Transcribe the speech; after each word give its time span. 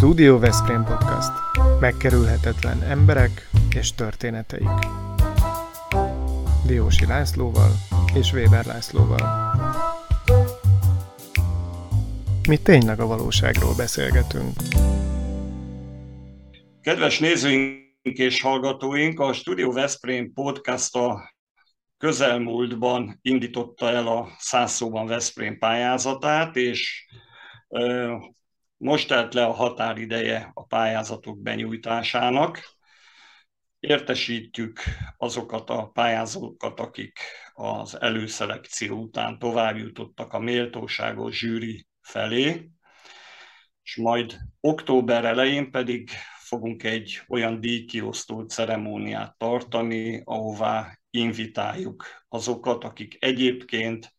Studio 0.00 0.38
Veszprém 0.38 0.84
Podcast. 0.84 1.30
Megkerülhetetlen 1.80 2.82
emberek 2.82 3.48
és 3.74 3.94
történeteik. 3.94 4.68
Diósi 6.66 7.06
Lászlóval 7.06 7.70
és 8.14 8.32
Weber 8.32 8.64
Lászlóval. 8.64 9.54
Mi 12.48 12.56
tényleg 12.56 13.00
a 13.00 13.06
valóságról 13.06 13.74
beszélgetünk. 13.76 14.52
Kedves 16.80 17.18
nézőink 17.18 17.78
és 18.02 18.40
hallgatóink, 18.40 19.20
a 19.20 19.32
Studio 19.32 19.72
Veszprém 19.72 20.32
Podcast 20.32 20.96
a 20.96 21.34
közelmúltban 21.98 23.18
indította 23.22 23.90
el 23.90 24.06
a 24.06 24.28
Szászóban 24.38 25.06
Veszprém 25.06 25.58
pályázatát, 25.58 26.56
és 26.56 27.06
most 28.80 29.08
telt 29.08 29.34
le 29.34 29.44
a 29.44 29.52
határideje 29.52 30.50
a 30.54 30.64
pályázatok 30.64 31.38
benyújtásának. 31.38 32.78
Értesítjük 33.80 34.80
azokat 35.16 35.70
a 35.70 35.86
pályázókat, 35.86 36.80
akik 36.80 37.18
az 37.52 38.00
előszelekció 38.00 38.96
után 38.96 39.38
tovább 39.38 39.76
jutottak 39.76 40.32
a 40.32 40.38
méltóságos 40.38 41.38
zsűri 41.38 41.86
felé, 42.00 42.70
és 43.82 43.96
majd 43.96 44.38
október 44.60 45.24
elején 45.24 45.70
pedig 45.70 46.10
fogunk 46.38 46.82
egy 46.82 47.20
olyan 47.28 47.60
díjkiosztó 47.60 48.42
ceremóniát 48.42 49.38
tartani, 49.38 50.22
ahová 50.24 50.98
invitáljuk 51.10 52.04
azokat, 52.28 52.84
akik 52.84 53.16
egyébként 53.18 54.14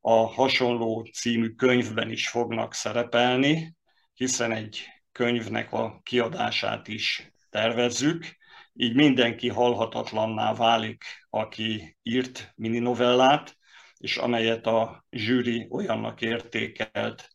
a 0.00 0.26
hasonló 0.26 1.02
című 1.12 1.48
könyvben 1.48 2.10
is 2.10 2.28
fognak 2.28 2.74
szerepelni, 2.74 3.76
hiszen 4.14 4.52
egy 4.52 4.86
könyvnek 5.12 5.72
a 5.72 6.00
kiadását 6.02 6.88
is 6.88 7.32
tervezzük, 7.50 8.36
így 8.72 8.94
mindenki 8.94 9.48
halhatatlanná 9.48 10.54
válik, 10.54 11.04
aki 11.30 11.96
írt 12.02 12.52
mininovellát, 12.56 13.56
és 13.96 14.16
amelyet 14.16 14.66
a 14.66 15.06
zsűri 15.10 15.66
olyannak 15.70 16.20
értékelt, 16.20 17.28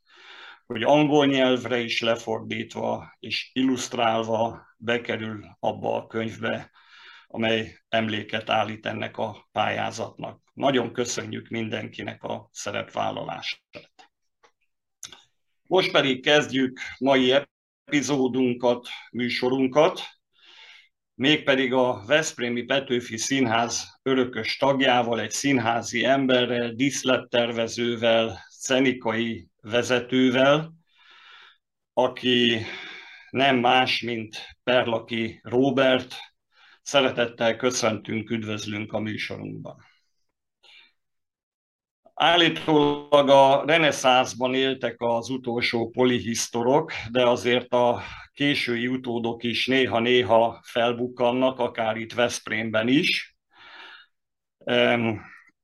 hogy 0.65 0.83
angol 0.83 1.25
nyelvre 1.25 1.79
is 1.79 2.01
lefordítva 2.01 3.15
és 3.19 3.49
illusztrálva 3.53 4.65
bekerül 4.77 5.57
abba 5.59 5.95
a 5.95 6.07
könyvbe, 6.07 6.71
amely 7.33 7.77
emléket 7.89 8.49
állít 8.49 8.85
ennek 8.85 9.17
a 9.17 9.47
pályázatnak. 9.51 10.41
Nagyon 10.53 10.93
köszönjük 10.93 11.47
mindenkinek 11.47 12.23
a 12.23 12.49
szerepvállalását. 12.51 14.11
Most 15.67 15.91
pedig 15.91 16.23
kezdjük 16.23 16.79
mai 16.97 17.45
epizódunkat, 17.85 18.87
műsorunkat, 19.11 20.01
mégpedig 21.15 21.73
a 21.73 22.03
Veszprémi 22.05 22.61
Petőfi 22.61 23.17
Színház 23.17 23.99
örökös 24.01 24.57
tagjával, 24.57 25.19
egy 25.19 25.31
színházi 25.31 26.05
emberrel, 26.05 26.71
díszlettervezővel, 26.71 28.45
szenikai 28.47 29.47
vezetővel, 29.61 30.73
aki 31.93 32.65
nem 33.29 33.57
más, 33.57 34.01
mint 34.01 34.57
Perlaki 34.63 35.39
Robert. 35.43 36.32
Szeretettel 36.83 37.55
köszöntünk, 37.55 38.29
üdvözlünk 38.29 38.93
a 38.93 38.99
műsorunkban. 38.99 39.75
Állítólag 42.13 43.29
a 43.29 43.63
reneszánszban 43.65 44.53
éltek 44.53 44.95
az 44.97 45.29
utolsó 45.29 45.89
polihisztorok, 45.89 46.91
de 47.11 47.27
azért 47.27 47.73
a 47.73 48.01
késői 48.33 48.87
utódok 48.87 49.43
is 49.43 49.67
néha-néha 49.67 50.59
felbukkannak, 50.63 51.59
akár 51.59 51.97
itt 51.97 52.13
Veszprémben 52.13 52.87
is. 52.87 53.37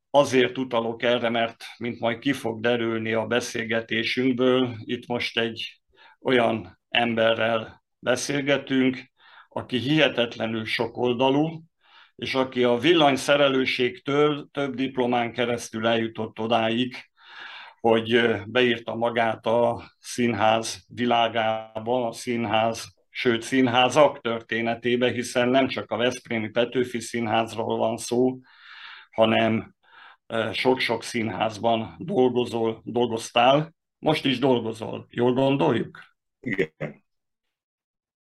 Azért 0.10 0.58
utalok 0.58 1.04
erre, 1.04 1.30
mert 1.30 1.64
mint 1.78 2.00
majd 2.00 2.20
ki 2.20 2.34
fog 2.34 2.62
derülni 2.62 3.14
a 3.14 3.26
beszélgetésünkből, 3.26 4.76
itt 4.84 5.08
most 5.08 5.40
egy 5.40 5.82
olyan 6.22 6.80
emberrel 6.90 7.84
beszélgetünk, 8.00 9.12
aki 9.50 9.78
hihetetlenül 9.78 10.66
sokoldalú, 10.66 11.64
és 12.16 12.36
aki 12.36 12.64
a 12.64 12.78
villanyszerelőségtől 12.78 14.50
több 14.52 14.76
diplomán 14.76 15.34
keresztül 15.34 15.88
eljutott 15.88 16.40
odáig, 16.40 16.96
hogy 17.80 18.32
beírta 18.46 18.96
magát 18.96 19.46
a 19.46 19.84
színház 20.00 20.86
világába, 20.88 22.08
a 22.08 22.12
színház, 22.12 22.98
sőt 23.10 23.42
színházak 23.42 24.22
történetébe, 24.22 25.12
hiszen 25.12 25.50
nem 25.50 25.68
csak 25.68 25.92
a 25.92 25.98
Veszprémi 25.98 26.50
Petőfi 26.50 27.00
Színházról 27.00 27.78
van 27.78 27.98
szó, 27.98 28.40
hanem 29.12 29.76
sok-sok 30.52 31.04
színházban 31.04 31.96
dolgozol, 31.98 32.81
dolgoztál, 32.84 33.74
most 34.00 34.26
is 34.26 34.40
dolgozol. 34.40 35.08
Jól 35.10 35.34
gondoljuk? 35.34 36.00
Igen. 36.40 37.08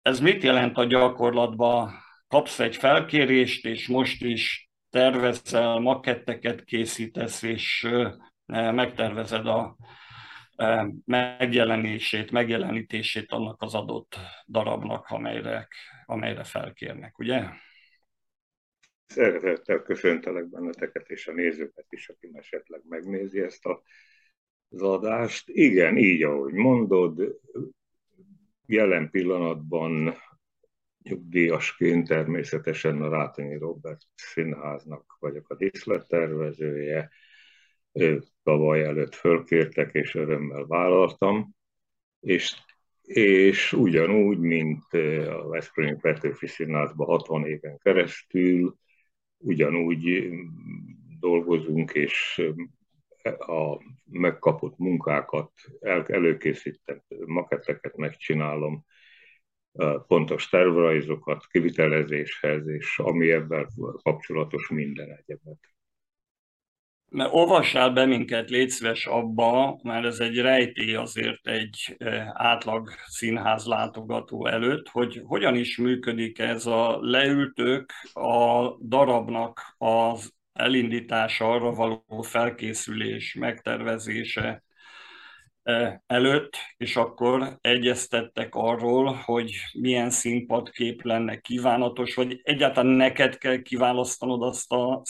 Ez 0.03 0.21
mit 0.21 0.43
jelent 0.43 0.77
a 0.77 0.85
gyakorlatban? 0.85 1.93
Kapsz 2.29 2.59
egy 2.59 2.77
felkérést, 2.77 3.67
és 3.67 3.89
most 3.89 4.23
is 4.23 4.71
tervezel, 4.91 5.79
maketteket 5.79 6.65
készítesz, 6.65 7.43
és 7.43 7.89
megtervezed 8.47 9.47
a 9.47 9.77
megjelenését, 11.05 12.31
megjelenítését 12.31 13.33
annak 13.33 13.63
az 13.63 13.75
adott 13.75 14.17
darabnak, 14.47 15.07
amelyre, 15.09 15.69
amelyre 16.07 16.45
felkérnek, 16.45 17.19
ugye? 17.19 17.43
Szeretettel 19.07 19.83
köszöntelek 19.83 20.49
benneteket 20.49 21.09
és 21.09 21.27
a 21.27 21.33
nézőket 21.33 21.87
is, 21.89 22.09
aki 22.09 22.31
esetleg 22.33 22.81
megnézi 22.89 23.41
ezt 23.41 23.65
a, 23.65 23.83
az 24.69 24.83
adást. 24.83 25.49
Igen, 25.49 25.97
így 25.97 26.23
ahogy 26.23 26.53
mondod, 26.53 27.41
jelen 28.69 29.11
pillanatban 29.11 30.15
nyugdíjasként 31.03 32.09
természetesen 32.09 33.03
a 33.03 33.09
Rátonyi 33.09 33.59
Robert 33.59 34.01
Színháznak 34.15 35.17
vagyok 35.19 35.51
a 35.51 35.55
díszlettervezője. 35.55 37.11
Tavaly 38.43 38.83
előtt 38.83 39.15
fölkértek, 39.15 39.95
és 39.95 40.15
örömmel 40.15 40.65
vállaltam. 40.65 41.55
És, 42.21 42.57
és 43.03 43.73
ugyanúgy, 43.73 44.39
mint 44.39 44.93
a 45.29 45.49
Veszprémi 45.49 45.97
Petőfi 46.01 46.47
Színházban 46.47 47.07
60 47.07 47.47
éven 47.47 47.79
keresztül, 47.79 48.77
ugyanúgy 49.39 50.31
dolgozunk, 51.21 51.93
és 51.93 52.43
a 53.29 53.83
megkapott 54.05 54.79
munkákat, 54.79 55.53
el, 55.81 56.05
előkészített 56.07 57.05
maketteket 57.27 57.97
megcsinálom, 57.97 58.85
pontos 60.07 60.49
tervrajzokat 60.49 61.47
kivitelezéshez, 61.47 62.69
és 62.69 62.99
ami 62.99 63.31
ebben 63.31 63.69
kapcsolatos 64.03 64.69
minden 64.69 65.11
egyebet. 65.11 65.59
Mert 67.11 67.33
olvassál 67.33 67.91
be 67.91 68.07
minket, 68.07 68.51
légy 68.51 68.69
szíves 68.69 69.07
abba, 69.07 69.81
mert 69.83 70.05
ez 70.05 70.21
egy 70.21 70.39
rejtély 70.39 70.95
azért 70.95 71.47
egy 71.47 71.97
átlag 72.33 72.89
színház 73.07 73.67
látogató 73.67 74.47
előtt, 74.47 74.89
hogy 74.89 75.23
hogyan 75.25 75.55
is 75.55 75.77
működik 75.77 76.39
ez 76.39 76.67
a 76.67 76.99
leültők 77.01 77.93
a 78.13 78.69
darabnak 78.81 79.75
az 79.79 80.37
elindítása, 80.59 81.51
arra 81.51 81.73
való 81.73 82.23
felkészülés, 82.23 83.35
megtervezése 83.35 84.63
e, 85.63 86.03
előtt, 86.07 86.57
és 86.77 86.97
akkor 86.97 87.59
egyeztettek 87.61 88.55
arról, 88.55 89.13
hogy 89.25 89.53
milyen 89.81 90.11
színpadkép 90.11 91.03
lenne 91.03 91.41
kívánatos, 91.41 92.15
vagy 92.15 92.41
egyáltalán 92.43 92.93
neked 92.93 93.39
kell 93.39 93.63
kiválasztanod 93.63 94.43
azt 94.43 94.73
a 94.73 95.03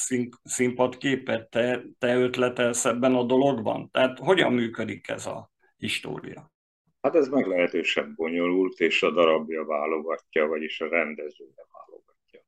színpadképet, 0.44 1.50
te, 1.50 1.82
te 1.98 2.14
ötletelsz 2.14 2.84
ebben 2.84 3.14
a 3.14 3.22
dologban? 3.22 3.90
Tehát 3.90 4.18
hogyan 4.18 4.52
működik 4.52 5.08
ez 5.08 5.26
a 5.26 5.50
história? 5.76 6.52
Hát 7.00 7.14
ez 7.14 7.28
meglehetősen 7.28 8.12
bonyolult, 8.16 8.80
és 8.80 9.02
a 9.02 9.10
darabja 9.10 9.64
válogatja, 9.64 10.46
vagyis 10.46 10.80
a 10.80 10.88
rendezője 10.88 11.66
válogatja. 11.72 12.40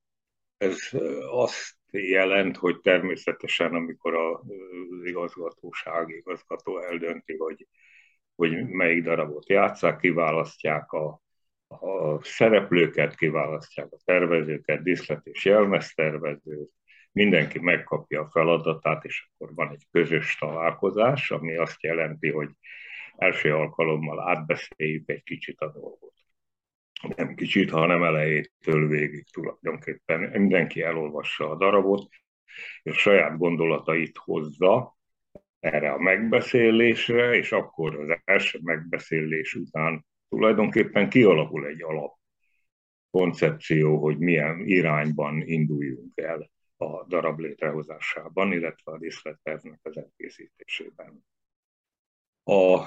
Ez 0.57 0.91
azt 1.31 1.80
jelent, 1.93 2.57
hogy 2.57 2.81
természetesen, 2.81 3.75
amikor 3.75 4.15
az 4.15 4.41
igazgatóság, 5.05 6.09
igazgató 6.09 6.79
eldönti, 6.79 7.37
hogy, 7.37 7.67
hogy 8.35 8.67
melyik 8.67 9.03
darabot 9.03 9.49
játszák, 9.49 9.99
kiválasztják 9.99 10.93
a, 10.93 11.23
a 11.69 12.25
szereplőket, 12.25 13.17
kiválasztják 13.17 13.93
a 13.93 14.01
tervezőket, 14.05 14.83
diszlet 14.83 15.27
és 15.27 15.45
jelmeztervezőt, 15.45 16.71
mindenki 17.13 17.59
megkapja 17.59 18.21
a 18.21 18.31
feladatát, 18.31 19.05
és 19.05 19.29
akkor 19.35 19.55
van 19.55 19.71
egy 19.71 19.87
közös 19.91 20.37
találkozás, 20.39 21.31
ami 21.31 21.57
azt 21.57 21.83
jelenti, 21.83 22.31
hogy 22.31 22.49
első 23.17 23.55
alkalommal 23.55 24.29
átbeszéljük 24.29 25.09
egy 25.11 25.23
kicsit 25.23 25.61
a 25.61 25.73
dolgot. 25.73 26.20
Nem 27.17 27.35
kicsit, 27.35 27.71
hanem 27.71 28.03
elejétől 28.03 28.89
végig 28.89 29.25
tulajdonképpen. 29.31 30.21
Mindenki 30.21 30.83
elolvassa 30.83 31.51
a 31.51 31.57
darabot, 31.57 32.09
és 32.83 32.97
saját 32.97 33.39
gondolatait 33.39 34.17
hozza 34.17 34.97
erre 35.61 35.93
a 35.93 35.99
megbeszélésre, 35.99 37.35
és 37.35 37.53
akkor 37.53 37.99
az 37.99 38.19
első 38.25 38.59
megbeszélés 38.63 39.55
után 39.55 40.07
tulajdonképpen 40.29 41.09
kialakul 41.09 41.67
egy 41.67 41.83
alap 41.83 42.19
koncepció, 43.11 44.03
hogy 44.03 44.19
milyen 44.19 44.61
irányban 44.67 45.43
induljunk 45.43 46.13
el 46.15 46.51
a 46.77 47.05
darab 47.07 47.39
létrehozásában, 47.39 48.53
illetve 48.53 48.93
a 48.93 48.99
díszlettervnek 48.99 49.81
az 49.83 49.97
elkészítésében. 49.97 51.25
A 52.45 52.87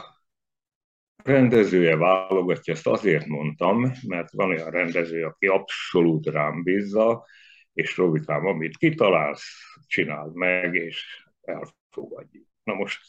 rendezője 1.24 1.96
válogatja, 1.96 2.74
ezt 2.74 2.88
azért 2.88 3.26
mondtam, 3.26 3.92
mert 4.08 4.32
van 4.32 4.50
olyan 4.50 4.72
rendező, 4.72 5.24
aki 5.24 5.48
abszolút 5.48 6.26
rám 6.26 6.64
bízza, 6.64 7.26
és 7.74 7.98
Robikám, 7.98 8.46
amit 8.46 8.78
kitalálsz, 8.78 9.48
csináld 9.88 10.36
meg, 10.36 10.76
és 10.76 11.26
elfogadjuk. 11.42 12.48
Na 12.64 12.74
most 12.74 13.00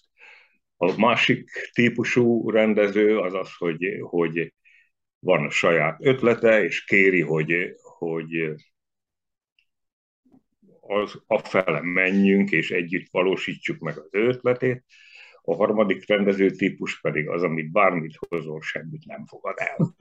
a 0.76 0.98
másik 0.98 1.50
típusú 1.72 2.50
rendező 2.50 3.18
az 3.18 3.34
az, 3.34 3.54
hogy, 3.56 3.98
hogy 4.00 4.54
van 5.18 5.44
a 5.44 5.50
saját 5.50 5.96
ötlete, 6.00 6.64
és 6.64 6.84
kéri, 6.84 7.20
hogy, 7.20 7.76
hogy 7.98 8.54
az 10.80 11.22
afele 11.26 11.80
menjünk, 11.80 12.50
és 12.50 12.70
együtt 12.70 13.06
valósítsuk 13.10 13.78
meg 13.78 13.98
az 13.98 14.08
ötletét. 14.10 14.84
A 15.46 15.54
harmadik 15.54 16.08
rendező 16.08 16.50
típus 16.50 17.00
pedig 17.00 17.28
az, 17.28 17.42
amit 17.42 17.72
bármit 17.72 18.18
hozol, 18.28 18.60
semmit 18.60 19.06
nem 19.06 19.26
fogad 19.26 19.54
el. 19.56 19.94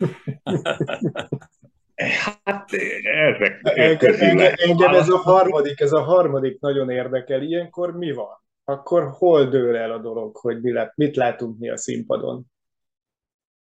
Hát 2.43 2.71
ezek 3.03 3.59
engem, 3.63 4.13
engem, 4.19 4.53
engem 4.55 4.93
ez 4.93 5.09
a 5.09 5.17
harmadik, 5.17 5.79
ez 5.79 5.91
a 5.91 6.01
harmadik 6.01 6.59
nagyon 6.59 6.89
érdekel. 6.89 7.41
Ilyenkor 7.41 7.97
mi 7.97 8.11
van? 8.11 8.41
Akkor 8.63 9.09
hol 9.11 9.45
dől 9.45 9.75
el 9.75 9.91
a 9.91 9.97
dolog, 9.97 10.35
hogy 10.35 10.61
mi 10.61 10.71
lát, 10.71 10.95
mit 10.95 11.15
látunk 11.15 11.59
mi 11.59 11.69
a 11.69 11.77
színpadon? 11.77 12.45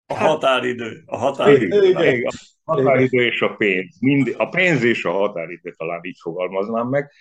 A 0.05 0.13
határidő. 0.13 1.03
A 1.05 1.17
határidő. 1.17 1.83
Igen. 1.83 2.23
A 2.63 2.73
határidő 2.73 3.25
és 3.25 3.41
a 3.41 3.55
pénz. 3.55 3.97
Mind, 3.99 4.33
a 4.37 4.49
pénz 4.49 4.83
és 4.83 5.05
a 5.05 5.11
határidő 5.11 5.71
talán 5.77 6.03
így 6.03 6.17
fogalmaznám 6.21 6.87
meg. 6.87 7.11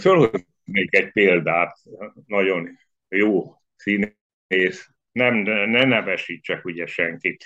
Fölhoznék 0.00 0.88
egy 0.88 1.12
példát, 1.12 1.76
nagyon 2.26 2.68
jó 3.08 3.57
színész, 3.78 4.90
nem, 5.12 5.34
ne 5.70 5.84
nevesítsek 5.84 6.64
ugye 6.64 6.86
senkit. 6.86 7.44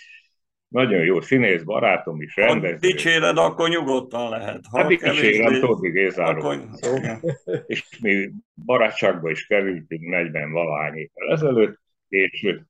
Nagyon 0.68 1.04
jó 1.04 1.20
színész, 1.20 1.62
barátom 1.62 2.22
is, 2.22 2.36
rendező. 2.36 2.72
Ha 2.72 2.78
dicséred, 2.78 3.38
akkor 3.38 3.68
nyugodtan 3.68 4.28
lehet. 4.28 4.64
Ha 4.70 4.78
hát 4.78 4.88
dicsérem, 4.88 5.60
Tóthi 5.60 5.90
Gézáról. 5.90 6.44
Akkor... 6.44 7.18
És 7.66 7.98
mi 8.00 8.30
barátságba 8.64 9.30
is 9.30 9.46
kerültünk 9.46 10.08
40 10.08 10.52
valahány 10.52 10.96
évvel 10.96 11.32
ezelőtt, 11.32 11.80
és 12.08 12.62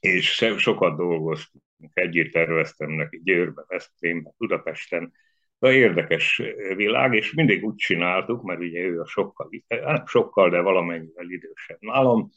és 0.00 0.44
sokat 0.56 0.96
dolgoztunk, 0.96 1.64
együtt 1.92 2.32
terveztem 2.32 2.90
neki 2.90 3.20
Győrben, 3.24 3.64
Veszprémben, 3.68 4.34
Budapesten, 4.38 5.12
de 5.58 5.72
érdekes 5.72 6.42
világ, 6.76 7.14
és 7.14 7.32
mindig 7.32 7.64
úgy 7.64 7.74
csináltuk, 7.74 8.42
mert 8.42 8.60
ugye 8.60 8.80
ő 8.80 9.00
a 9.00 9.06
sokkal, 9.06 9.50
hát 9.68 10.08
sokkal, 10.08 10.50
de 10.50 10.60
valamennyivel 10.60 11.30
idősebb 11.30 11.78
nálam, 11.80 12.30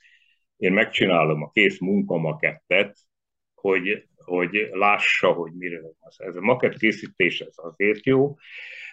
én 0.58 0.74
megcsinálom 0.74 1.44
a 1.44 1.52
kész 1.52 1.80
munkamakettet, 1.80 2.98
hogy, 3.54 4.08
hogy 4.16 4.70
lássa, 4.72 5.32
hogy 5.32 5.52
miről 5.52 5.96
van. 6.00 6.28
Ez 6.28 6.36
a 6.36 6.42
makett 6.42 6.78
készítés 6.78 7.40
ez 7.40 7.54
azért 7.56 8.06
jó, 8.06 8.36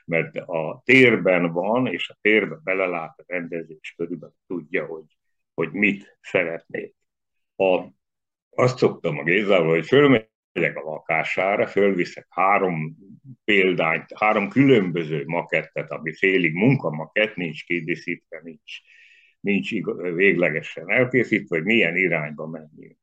mert 0.05 0.37
a 0.37 0.83
térben 0.85 1.53
van, 1.53 1.87
és 1.87 2.09
a 2.09 2.19
térbe 2.21 2.59
belelát 2.63 3.19
a 3.19 3.25
rendezés, 3.27 3.95
körülbelül 3.97 4.37
tudja, 4.47 4.87
hogy, 4.87 5.17
hogy 5.55 5.73
mit 5.73 6.19
szeretnék. 6.21 6.95
A 7.57 7.85
azt 8.51 8.79
szoktam 8.79 9.19
a 9.19 9.23
Gézával, 9.23 9.69
hogy 9.69 9.87
fölmegyek 9.87 10.77
a 10.77 10.81
lakására, 10.81 11.67
fölviszek 11.67 12.27
három 12.29 12.97
példányt, 13.45 14.19
három 14.19 14.49
különböző 14.49 15.25
makettet, 15.27 15.91
ami 15.91 16.15
félig 16.15 16.55
munkamakett, 16.55 17.35
nincs 17.35 17.65
kidíszítve, 17.65 18.41
nincs, 18.43 18.81
nincs 19.41 19.71
véglegesen 20.15 20.91
elkészítve, 20.91 21.57
hogy 21.57 21.67
milyen 21.67 21.97
irányba 21.97 22.47
menjünk. 22.47 22.99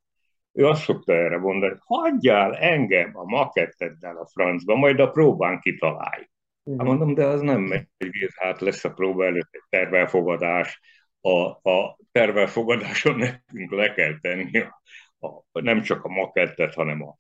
Ő 0.52 0.66
azt 0.66 0.84
szokta 0.84 1.14
erre 1.14 1.38
mondani, 1.38 1.76
hagyjál 1.80 2.56
engem 2.56 3.12
a 3.14 3.24
maketteddel 3.24 4.18
a 4.18 4.28
francba, 4.28 4.76
majd 4.76 5.00
a 5.00 5.12
próbán 5.12 5.60
kitalálj. 5.60 6.30
Hát 6.78 6.88
mondom, 6.88 7.14
de 7.14 7.26
az 7.26 7.42
nem 7.42 7.62
megy, 7.62 7.88
hát 8.36 8.62
lesz 8.62 8.84
a 8.84 8.94
próba 8.94 9.26
előtt 9.26 9.50
egy 9.52 9.64
tervelfogadás, 9.70 10.82
a, 11.22 11.70
a 11.70 11.98
tervelfogadáson 12.12 13.16
nekünk 13.16 13.72
le 13.72 13.94
kell 13.94 14.20
tenni 14.20 14.60
a 14.60 14.82
a, 15.20 15.62
nem 15.62 15.82
csak 15.82 16.04
a 16.04 16.10
makettet, 16.10 16.74
hanem 16.74 17.04
a, 17.04 17.16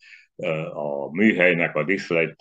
a 0.74 1.12
műhelynek 1.12 1.76
a 1.76 1.84
diszlet 1.84 2.36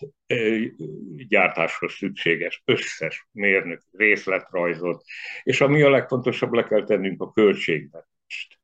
gyártáshoz 1.29 1.93
szükséges 1.93 2.63
összes 2.65 3.29
mérnök 3.33 3.83
részletrajzot, 3.93 5.05
és 5.43 5.61
ami 5.61 5.83
a 5.83 5.91
legfontosabb, 5.91 6.53
le 6.53 6.65
kell 6.65 6.85
tennünk 6.85 7.23
a 7.23 7.31
költségvetést. 7.31 8.61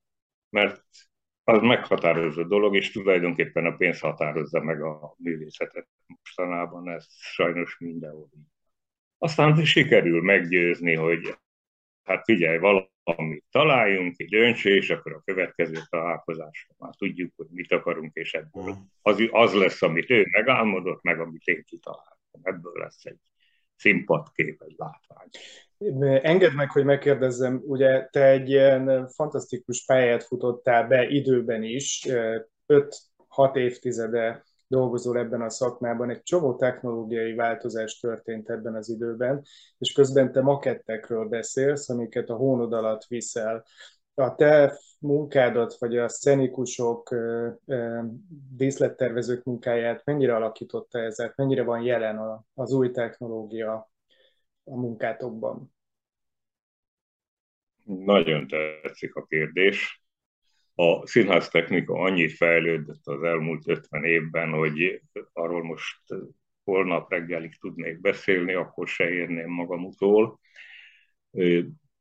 Mert 0.48 0.84
az 1.44 1.60
meghatározó 1.60 2.42
dolog, 2.42 2.76
és 2.76 2.90
tulajdonképpen 2.90 3.66
a 3.66 3.76
pénz 3.76 4.00
határozza 4.00 4.62
meg 4.62 4.82
a 4.82 5.14
művészetet 5.18 5.88
mostanában, 6.06 6.88
ez 6.88 7.06
sajnos 7.08 7.78
mindenhol. 7.78 8.28
Aztán 9.18 9.64
sikerül 9.64 10.22
meggyőzni, 10.22 10.94
hogy 10.94 11.36
hát 12.04 12.24
figyelj, 12.24 12.58
valamit 12.58 13.44
találjunk, 13.50 14.14
egy 14.16 14.28
döntső, 14.28 14.76
és 14.76 14.90
akkor 14.90 15.12
a 15.12 15.22
következő 15.24 15.78
találkozásra 15.90 16.74
már 16.78 16.94
tudjuk, 16.94 17.32
hogy 17.36 17.46
mit 17.50 17.72
akarunk, 17.72 18.14
és 18.14 18.32
ebből 18.34 18.64
mm. 18.64 18.80
az, 19.02 19.28
az 19.30 19.54
lesz, 19.54 19.82
amit 19.82 20.10
ő 20.10 20.26
megálmodott, 20.30 21.02
meg 21.02 21.20
amit 21.20 21.46
én 21.46 21.64
kitaláltam. 21.64 22.40
Ebből 22.42 22.72
lesz 22.74 23.04
egy 23.04 23.18
színpadkép, 23.76 24.62
egy 24.62 24.74
látvány. 24.76 25.28
Engedd 26.22 26.52
meg, 26.52 26.70
hogy 26.70 26.84
megkérdezzem, 26.84 27.60
ugye 27.64 28.08
te 28.10 28.24
egy 28.24 28.50
ilyen 28.50 29.08
fantasztikus 29.08 29.84
pályát 29.84 30.24
futottál 30.24 30.86
be 30.86 31.08
időben 31.08 31.62
is, 31.62 32.06
5-6 32.66 33.56
évtizede 33.56 34.44
dolgozol 34.72 35.18
ebben 35.18 35.40
a 35.40 35.50
szakmában, 35.50 36.10
egy 36.10 36.22
csomó 36.22 36.56
technológiai 36.56 37.34
változás 37.34 37.98
történt 37.98 38.50
ebben 38.50 38.74
az 38.74 38.88
időben, 38.88 39.42
és 39.78 39.92
közben 39.92 40.32
te 40.32 40.40
makettekről 40.40 41.28
beszélsz, 41.28 41.88
amiket 41.88 42.28
a 42.28 42.34
hónod 42.34 42.72
alatt 42.72 43.04
viszel. 43.04 43.64
A 44.14 44.34
te 44.34 44.78
munkádat, 44.98 45.78
vagy 45.78 45.96
a 45.96 46.08
szenikusok, 46.08 47.14
díszlettervezők 48.56 49.44
munkáját 49.44 50.04
mennyire 50.04 50.34
alakította 50.34 50.98
ezek, 50.98 51.36
mennyire 51.36 51.62
van 51.62 51.82
jelen 51.82 52.44
az 52.54 52.72
új 52.72 52.90
technológia 52.90 53.90
a 54.64 54.76
munkátokban? 54.76 55.74
Nagyon 57.84 58.46
tetszik 58.46 59.14
a 59.14 59.24
kérdés 59.24 60.01
a 60.82 61.06
színház 61.06 61.48
technika 61.48 61.94
annyit 61.94 62.32
fejlődött 62.32 63.06
az 63.06 63.22
elmúlt 63.22 63.68
50 63.68 64.04
évben, 64.04 64.50
hogy 64.50 65.02
arról 65.32 65.64
most 65.64 65.98
holnap 66.64 67.10
reggelig 67.10 67.58
tudnék 67.60 68.00
beszélni, 68.00 68.52
akkor 68.54 68.88
se 68.88 69.10
érném 69.10 69.50
magam 69.50 69.84
utól. 69.84 70.40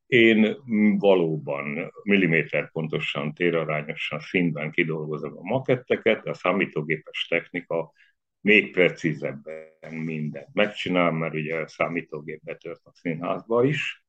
Én 0.05 0.57
valóban 0.99 1.91
milliméter 2.03 2.71
pontosan, 2.71 3.33
térarányosan 3.33 4.19
színben 4.19 4.71
kidolgozom 4.71 5.37
a 5.37 5.43
maketteket, 5.43 6.25
a 6.25 6.33
számítógépes 6.33 7.27
technika 7.27 7.93
még 8.41 8.71
precízebben 8.71 9.93
mindent 9.93 10.53
megcsinál, 10.53 11.11
mert 11.11 11.33
ugye 11.33 11.55
a 11.55 11.67
számítógép 11.67 12.43
betört 12.43 12.81
a 12.83 12.91
színházba 12.93 13.63
is, 13.63 14.05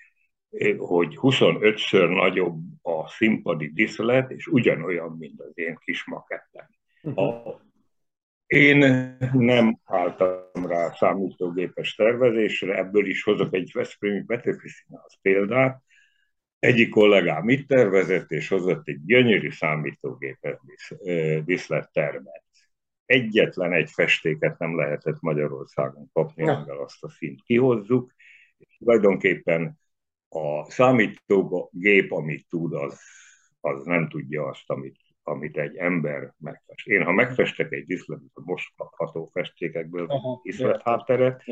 hogy 0.78 1.18
25-ször 1.20 2.14
nagyobb 2.14 2.60
a 2.82 3.08
színpadi 3.08 3.70
diszlet, 3.72 4.30
és 4.30 4.46
ugyanolyan, 4.46 5.16
mint 5.18 5.40
az 5.40 5.50
én 5.54 5.78
kis 5.84 6.04
makettem. 6.04 6.68
Uh-huh. 7.02 7.46
A, 7.46 7.60
én 8.46 8.78
nem 9.32 9.78
álltam 9.84 10.66
rá 10.66 10.90
számítógépes 10.90 11.94
tervezésre, 11.94 12.76
ebből 12.76 13.06
is 13.06 13.22
hozok 13.22 13.54
egy 13.54 13.70
Veszprémi 13.74 14.24
Petőfi 14.24 14.68
Színház 14.68 15.18
példát. 15.22 15.82
Egyik 16.60 16.90
kollégám 16.90 17.48
itt 17.48 17.68
tervezett, 17.68 18.30
és 18.30 18.48
hozott 18.48 18.88
egy 18.88 19.04
gyönyörű 19.04 19.50
számítógépes 19.50 20.92
diszlettermet. 21.44 22.44
Egyetlen 23.04 23.72
egy 23.72 23.90
festéket 23.90 24.58
nem 24.58 24.76
lehetett 24.76 25.20
Magyarországon 25.20 26.10
kapni, 26.12 26.48
amivel 26.48 26.78
azt 26.78 27.04
a 27.04 27.08
szint 27.08 27.42
kihozzuk. 27.42 28.14
Tulajdonképpen 28.78 29.78
a 30.28 30.70
számítógép, 30.70 32.12
amit 32.12 32.46
tud, 32.48 32.74
az, 32.74 33.00
az 33.60 33.84
nem 33.84 34.08
tudja 34.08 34.46
azt, 34.46 34.70
amit, 34.70 34.96
amit 35.30 35.56
egy 35.56 35.76
ember 35.76 36.34
megfest. 36.38 36.86
Én, 36.86 37.04
ha 37.04 37.12
megfestek 37.12 37.72
egy 37.72 37.86
diszletet 37.86 38.30
a 38.32 38.40
most 38.44 38.72
kapható 38.76 39.30
festékekből, 39.32 40.08
diszlet 40.42 40.82
hátteret, 40.82 41.42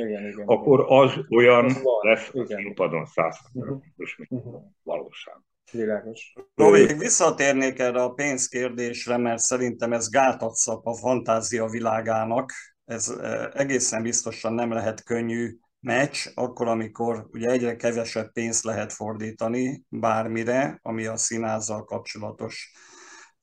akkor 0.44 0.84
az 0.88 1.12
olyan 1.30 1.64
az 1.64 1.82
lesz 2.00 2.34
a 2.34 2.44
színpadon 2.46 3.06
százszerzalékos, 3.06 4.18
uh-huh. 4.18 4.28
mint 4.28 4.44
uh-huh. 4.44 4.62
valóság. 4.82 5.36
Világos. 5.72 6.32
Robi, 6.54 6.94
visszatérnék 6.94 7.78
erre 7.78 8.02
a 8.02 8.12
pénzkérdésre, 8.12 9.16
mert 9.16 9.38
szerintem 9.38 9.92
ez 9.92 10.10
gátat 10.10 10.54
szap 10.54 10.86
a 10.86 10.94
fantázia 10.94 11.66
világának. 11.66 12.52
Ez 12.84 13.08
eh, 13.08 13.46
egészen 13.52 14.02
biztosan 14.02 14.52
nem 14.52 14.72
lehet 14.72 15.04
könnyű 15.04 15.58
meccs, 15.80 16.26
akkor, 16.34 16.68
amikor 16.68 17.26
ugye 17.32 17.48
egyre 17.50 17.76
kevesebb 17.76 18.32
pénzt 18.32 18.64
lehet 18.64 18.92
fordítani 18.92 19.82
bármire, 19.88 20.78
ami 20.82 21.06
a 21.06 21.16
színázzal 21.16 21.84
kapcsolatos 21.84 22.72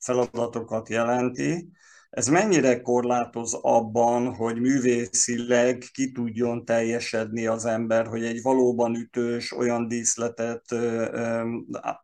feladatokat 0.05 0.89
jelenti. 0.89 1.69
Ez 2.09 2.27
mennyire 2.27 2.81
korlátoz 2.81 3.53
abban, 3.61 4.35
hogy 4.35 4.59
művészileg 4.59 5.83
ki 5.93 6.11
tudjon 6.11 6.65
teljesedni 6.65 7.47
az 7.47 7.65
ember, 7.65 8.07
hogy 8.07 8.23
egy 8.23 8.41
valóban 8.41 8.95
ütős 8.95 9.51
olyan 9.51 9.87
díszletet 9.87 10.65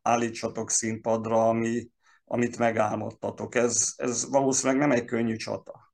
állítsatok 0.02 0.70
színpadra, 0.70 1.48
ami, 1.48 1.90
amit 2.26 2.58
megálmodtatok. 2.58 3.56
Ez, 3.56 3.94
ez 3.98 4.30
valószínűleg 4.30 4.82
nem 4.82 4.92
egy 4.92 5.06
könnyű 5.06 5.36
csata. 5.36 5.94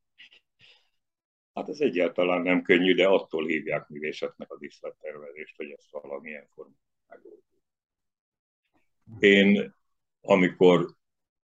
Hát 1.53 1.69
ez 1.69 1.79
egyáltalán 1.79 2.41
nem 2.41 2.61
könnyű, 2.61 2.95
de 2.95 3.07
attól 3.07 3.45
hívják 3.45 3.87
művészetnek 3.87 4.51
a 4.51 4.57
díszlettervezést, 4.57 5.55
hogy 5.55 5.69
ezt 5.77 5.91
valamilyen 5.91 6.47
formában 6.53 6.79
megoldjuk. 7.07 7.43
Én, 9.19 9.75
amikor 10.21 10.96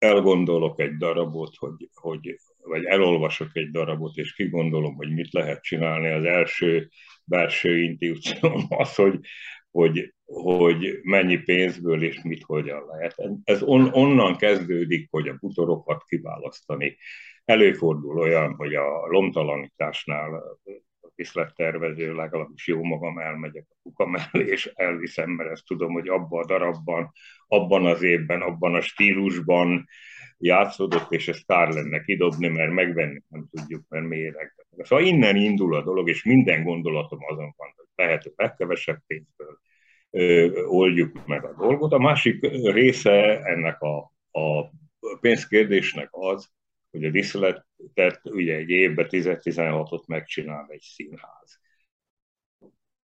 elgondolok 0.03 0.81
egy 0.81 0.97
darabot, 0.97 1.57
hogy, 1.57 1.89
hogy, 1.95 2.37
vagy 2.63 2.85
elolvasok 2.85 3.49
egy 3.53 3.71
darabot, 3.71 4.17
és 4.17 4.33
kigondolom, 4.33 4.95
hogy 4.95 5.13
mit 5.13 5.33
lehet 5.33 5.63
csinálni, 5.63 6.11
az 6.11 6.25
első 6.25 6.89
belső 7.25 7.83
intuícióm 7.83 8.65
az, 8.69 8.95
hogy, 8.95 9.19
hogy, 9.71 10.15
hogy 10.25 10.99
mennyi 11.03 11.37
pénzből 11.37 12.03
és 12.03 12.23
mit 12.23 12.43
hogyan 12.43 12.85
lehet. 12.87 13.15
Ez 13.45 13.63
on, 13.63 13.89
onnan 13.93 14.37
kezdődik, 14.37 15.09
hogy 15.11 15.29
a 15.29 15.37
butorokat 15.41 16.05
kiválasztani, 16.05 16.97
Előfordul 17.45 18.19
olyan, 18.19 18.55
hogy 18.55 18.75
a 18.75 19.07
lomtalanításnál 19.07 20.59
a 21.13 21.15
viszlettervező, 21.15 22.15
legalábbis 22.15 22.67
jó 22.67 22.83
magam 22.83 23.19
elmegyek 23.19 23.67
a 23.69 23.77
kuka 23.83 24.07
mellé, 24.07 24.51
és 24.51 24.73
elviszem, 24.75 25.31
mert 25.31 25.51
ezt 25.51 25.67
tudom, 25.67 25.93
hogy 25.93 26.09
abban 26.09 26.43
a 26.43 26.47
darabban, 26.47 27.13
abban 27.47 27.87
az 27.87 28.03
évben, 28.03 28.41
abban 28.41 28.75
a 28.75 28.81
stílusban 28.81 29.87
játszódott, 30.39 31.13
és 31.13 31.29
ez 31.29 31.45
kár 31.47 31.69
lenne 31.69 32.01
kidobni, 32.01 32.49
mert 32.49 32.73
megvenni 32.73 33.23
nem 33.29 33.49
tudjuk, 33.51 33.85
mert 33.89 34.07
méreg. 34.07 34.55
Szóval 34.77 35.05
innen 35.05 35.37
indul 35.37 35.75
a 35.75 35.83
dolog, 35.83 36.09
és 36.09 36.25
minden 36.25 36.63
gondolatom 36.63 37.19
azon 37.23 37.55
van, 37.57 37.73
hogy 37.77 37.87
lehető 37.95 38.33
legkevesebb 38.37 38.99
pénzből 39.07 39.59
oldjuk 40.67 41.27
meg 41.27 41.45
a 41.45 41.55
dolgot. 41.55 41.93
A 41.93 41.99
másik 41.99 42.41
része 42.73 43.41
ennek 43.45 43.81
a, 43.81 44.13
a 44.31 44.71
pénzkérdésnek 45.21 46.09
az, 46.11 46.53
hogy 46.93 47.05
a 47.05 47.11
díszletet 47.11 48.21
ugye 48.25 48.55
egy 48.55 48.69
évben 48.69 49.07
10-16-ot 49.11 50.07
megcsinál 50.07 50.67
egy 50.69 50.81
színház. 50.81 51.61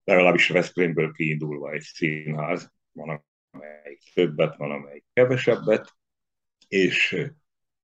Legalábbis 0.04 0.48
Veszprémből 0.48 1.12
kiindulva 1.12 1.72
egy 1.72 1.80
színház, 1.80 2.72
van 2.92 3.24
amelyik 3.50 4.12
többet, 4.14 4.56
van 4.56 4.70
amelyik 4.70 5.04
kevesebbet, 5.12 5.96
és 6.68 7.26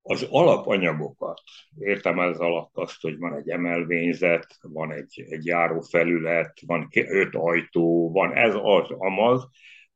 az 0.02 0.22
alapanyagokat, 0.30 1.40
értem 1.78 2.20
ez 2.20 2.38
alatt 2.38 2.76
azt, 2.76 3.00
hogy 3.00 3.18
van 3.18 3.36
egy 3.36 3.50
emelvényzet, 3.50 4.58
van 4.62 4.92
egy, 4.92 5.24
egy 5.28 5.44
járófelület, 5.46 6.60
van 6.66 6.88
öt 6.92 7.34
ajtó, 7.34 8.12
van 8.12 8.32
ez 8.34 8.54
az, 8.54 8.90
amaz, 8.90 9.48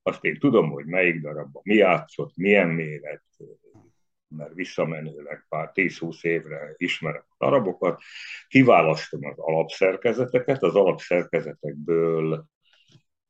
azt 0.02 0.24
én 0.24 0.38
tudom, 0.38 0.70
hogy 0.70 0.84
melyik 0.84 1.20
darabban 1.20 1.62
mi 1.64 1.74
játszott, 1.74 2.36
milyen 2.36 2.68
méret, 2.68 3.24
mert 4.28 4.54
visszamenőleg 4.54 5.46
pár 5.48 5.70
10-20 5.74 6.24
évre 6.24 6.74
ismerem 6.76 7.24
a 7.28 7.44
darabokat, 7.44 8.00
kiválasztom 8.48 9.24
az 9.24 9.38
alapszerkezeteket, 9.38 10.62
az 10.62 10.74
alapszerkezetekből 10.74 12.46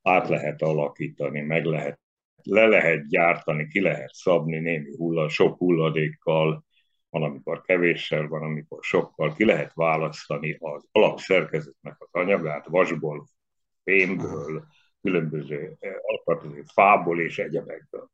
át 0.02 0.28
lehet 0.28 0.62
alakítani, 0.62 1.40
meg 1.40 1.64
lehet, 1.64 2.00
le 2.42 2.66
lehet 2.66 3.08
gyártani, 3.08 3.68
ki 3.68 3.80
lehet 3.80 4.12
szabni 4.12 4.58
némi 4.58 4.96
hulla, 4.96 5.28
sok 5.28 5.58
hulladékkal, 5.58 6.64
van, 7.10 7.22
amikor 7.22 7.62
kevéssel, 7.62 8.28
van, 8.28 8.42
amikor 8.42 8.78
sokkal, 8.82 9.34
ki 9.34 9.44
lehet 9.44 9.72
választani 9.74 10.56
az 10.60 10.88
alapszerkezetnek 10.92 11.96
az 11.98 12.08
anyagát, 12.10 12.66
vasból, 12.66 13.26
fémből, 13.84 14.64
különböző 15.02 15.76
alkatozó 16.02 16.62
fából 16.74 17.20
és 17.20 17.38
egyebekből 17.38 18.10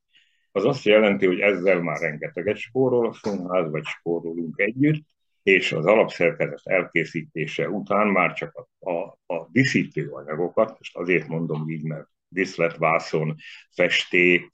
az 0.57 0.65
azt 0.65 0.85
jelenti, 0.85 1.27
hogy 1.27 1.41
ezzel 1.41 1.81
már 1.81 2.01
rengeteget 2.01 2.57
spórol 2.57 3.07
a 3.07 3.13
színház, 3.13 3.71
vagy 3.71 3.85
spórolunk 3.85 4.59
együtt, 4.59 5.05
és 5.43 5.73
az 5.73 5.87
alapszerkezet 5.87 6.61
elkészítése 6.65 7.69
után 7.69 8.07
már 8.07 8.33
csak 8.33 8.55
a, 8.79 8.91
a, 8.91 9.19
a 9.35 9.49
diszítő 9.53 10.09
anyagokat, 10.09 10.79
most 10.79 10.97
azért 10.97 11.29
mondom 11.29 11.71
így, 11.71 11.83
mert 11.83 12.09
diszletvászon, 12.29 13.35
festék, 13.71 14.53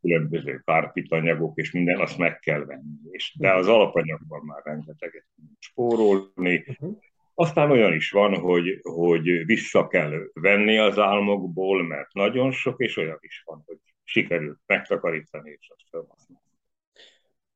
különböző 0.00 0.62
kárpitanyagok 0.64 1.58
és 1.58 1.70
minden, 1.70 2.00
azt 2.00 2.18
meg 2.18 2.38
kell 2.38 2.64
venni. 2.64 2.98
És, 3.10 3.34
de 3.38 3.54
az 3.54 3.68
alapanyagban 3.68 4.44
már 4.44 4.60
rengeteget 4.64 5.26
spórolni. 5.58 6.64
Uh-huh. 6.66 6.98
Aztán 7.34 7.70
olyan 7.70 7.92
is 7.92 8.10
van, 8.10 8.34
hogy, 8.34 8.80
hogy 8.82 9.44
vissza 9.46 9.86
kell 9.86 10.12
venni 10.32 10.78
az 10.78 10.98
álmokból, 10.98 11.82
mert 11.82 12.12
nagyon 12.12 12.50
sok, 12.50 12.80
és 12.80 12.96
olyan 12.96 13.18
is 13.20 13.42
van, 13.44 13.62
hogy 13.66 13.78
sikerült 14.06 14.60
megtakarítani 14.66 15.50
és 15.50 15.72
azt 15.76 15.88
felhasználni. 15.90 16.44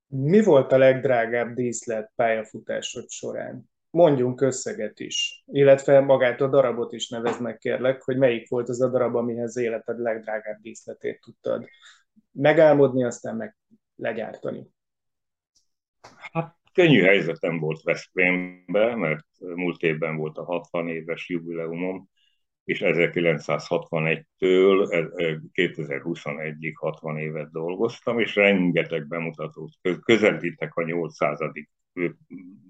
Mi 0.06 0.42
volt 0.42 0.72
a 0.72 0.78
legdrágább 0.78 1.54
díszlet 1.54 2.12
pályafutásod 2.14 3.08
során? 3.08 3.70
Mondjunk 3.90 4.40
összeget 4.40 5.00
is, 5.00 5.44
illetve 5.46 6.00
magát 6.00 6.40
a 6.40 6.48
darabot 6.48 6.92
is 6.92 7.08
nevezd 7.08 7.40
meg 7.40 7.58
kérlek, 7.58 8.02
hogy 8.02 8.16
melyik 8.16 8.48
volt 8.48 8.68
az 8.68 8.80
a 8.80 8.88
darab, 8.88 9.16
amihez 9.16 9.56
életed 9.56 9.98
legdrágább 9.98 10.60
díszletét 10.60 11.20
tudtad 11.20 11.68
megálmodni, 12.32 13.04
aztán 13.04 13.36
meg 13.36 13.56
legyártani. 13.96 14.66
Hát 16.32 16.56
könnyű 16.72 17.02
helyzetem 17.02 17.58
volt 17.58 17.82
Veszprémben, 17.82 18.98
mert 18.98 19.26
múlt 19.38 19.82
évben 19.82 20.16
volt 20.16 20.38
a 20.38 20.44
60 20.44 20.88
éves 20.88 21.28
jubileumom, 21.28 22.08
és 22.70 22.80
1961-től 22.82 24.88
2021-ig 25.52 26.72
60 26.74 27.18
évet 27.18 27.50
dolgoztam, 27.50 28.18
és 28.18 28.34
rengeteg 28.34 29.06
bemutatót 29.06 29.72
közelítek 30.04 30.74
a 30.74 30.82
800. 30.82 31.38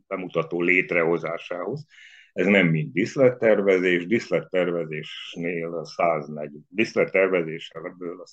bemutató 0.06 0.62
létrehozásához. 0.62 1.86
Ez 2.32 2.46
nem 2.46 2.66
mind 2.66 2.92
diszlettervezés, 2.92 4.06
diszlettervezésnél 4.06 5.74
a 5.74 5.84
140, 5.84 6.66
diszlettervezéssel 6.68 7.86
ebből 7.86 8.20
a 8.20 8.26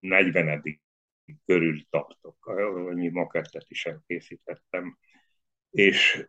140 0.00 0.62
körül 1.46 1.76
tartok. 1.90 2.46
Annyi 2.46 3.08
makettet 3.08 3.66
is 3.68 3.86
elkészítettem. 3.86 4.98
És 5.70 6.26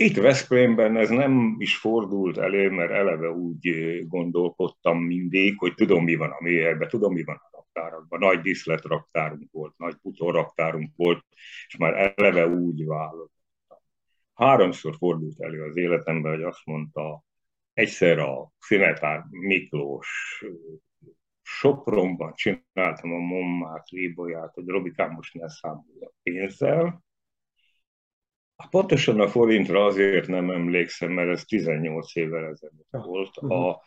itt 0.00 0.16
Veszprémben 0.16 0.96
ez 0.96 1.08
nem 1.08 1.56
is 1.58 1.76
fordult 1.76 2.38
elő, 2.38 2.70
mert 2.70 2.90
eleve 2.90 3.30
úgy 3.30 3.98
gondolkodtam 4.06 4.98
mindig, 4.98 5.58
hogy 5.58 5.74
tudom, 5.74 6.04
mi 6.04 6.14
van 6.14 6.30
a 6.30 6.42
műhelyben, 6.42 6.88
tudom, 6.88 7.12
mi 7.12 7.24
van 7.24 7.36
a 7.36 7.48
raktárakban. 7.52 8.18
Nagy 8.18 8.40
diszletraktárunk 8.40 9.52
volt, 9.52 9.74
nagy 9.76 9.96
butorraktárunk 10.02 10.92
volt, 10.96 11.24
és 11.66 11.76
már 11.76 12.12
eleve 12.16 12.46
úgy 12.46 12.84
választottam. 12.84 13.78
háromszor 14.34 14.94
fordult 14.96 15.40
elő 15.40 15.62
az 15.62 15.76
életemben, 15.76 16.32
hogy 16.32 16.42
azt 16.42 16.64
mondta, 16.64 17.24
egyszer 17.72 18.18
a 18.18 18.52
Szinetár 18.58 19.24
Miklós 19.30 20.42
Sopronban 21.42 22.34
csináltam 22.34 23.12
a 23.12 23.18
Mommát, 23.18 23.88
Lébolyát, 23.88 24.54
hogy 24.54 24.66
Robikám 24.66 25.10
most 25.10 25.34
ne 25.34 25.48
számolja 25.48 26.12
pénzzel. 26.22 27.02
Pontosan 28.70 29.20
a 29.20 29.28
forintra 29.28 29.84
azért 29.84 30.26
nem 30.26 30.50
emlékszem, 30.50 31.10
mert 31.10 31.30
ez 31.30 31.44
18 31.44 32.16
évvel 32.16 32.44
ezelőtt 32.44 32.88
volt. 32.90 33.36
A, 33.36 33.68
a, 33.68 33.82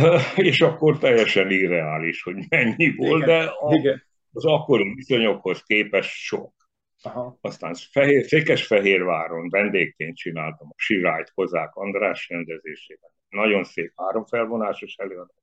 és 0.36 0.60
akkor 0.60 0.98
teljesen 0.98 1.50
irreális, 1.50 2.22
hogy 2.22 2.36
mennyi 2.48 2.94
volt, 2.96 3.24
de 3.24 3.44
a, 3.44 3.98
az 4.32 4.44
akkori 4.44 4.94
viszonyokhoz 4.94 5.62
képest 5.62 6.10
sok. 6.10 6.54
Aha. 7.02 7.38
Aztán 7.40 7.74
fehér, 7.90 8.24
Székesfehérváron 8.24 9.48
vendégként 9.48 10.16
csináltam 10.16 10.68
a 10.70 10.74
Sirályt 10.76 11.32
Kozák 11.34 11.74
András 11.74 12.28
rendezésében. 12.28 13.10
Nagyon 13.28 13.64
szép 13.64 13.92
háromfelvonásos 13.96 14.94
előadás. 14.96 15.36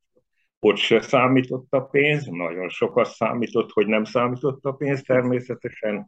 Ott 0.59 0.77
se 0.77 1.01
számított 1.01 1.67
a 1.69 1.81
pénz, 1.81 2.25
nagyon 2.25 2.69
sokat 2.69 3.07
számított, 3.07 3.71
hogy 3.71 3.87
nem 3.87 4.03
számított 4.03 4.65
a 4.65 4.71
pénz 4.71 5.01
természetesen. 5.01 6.05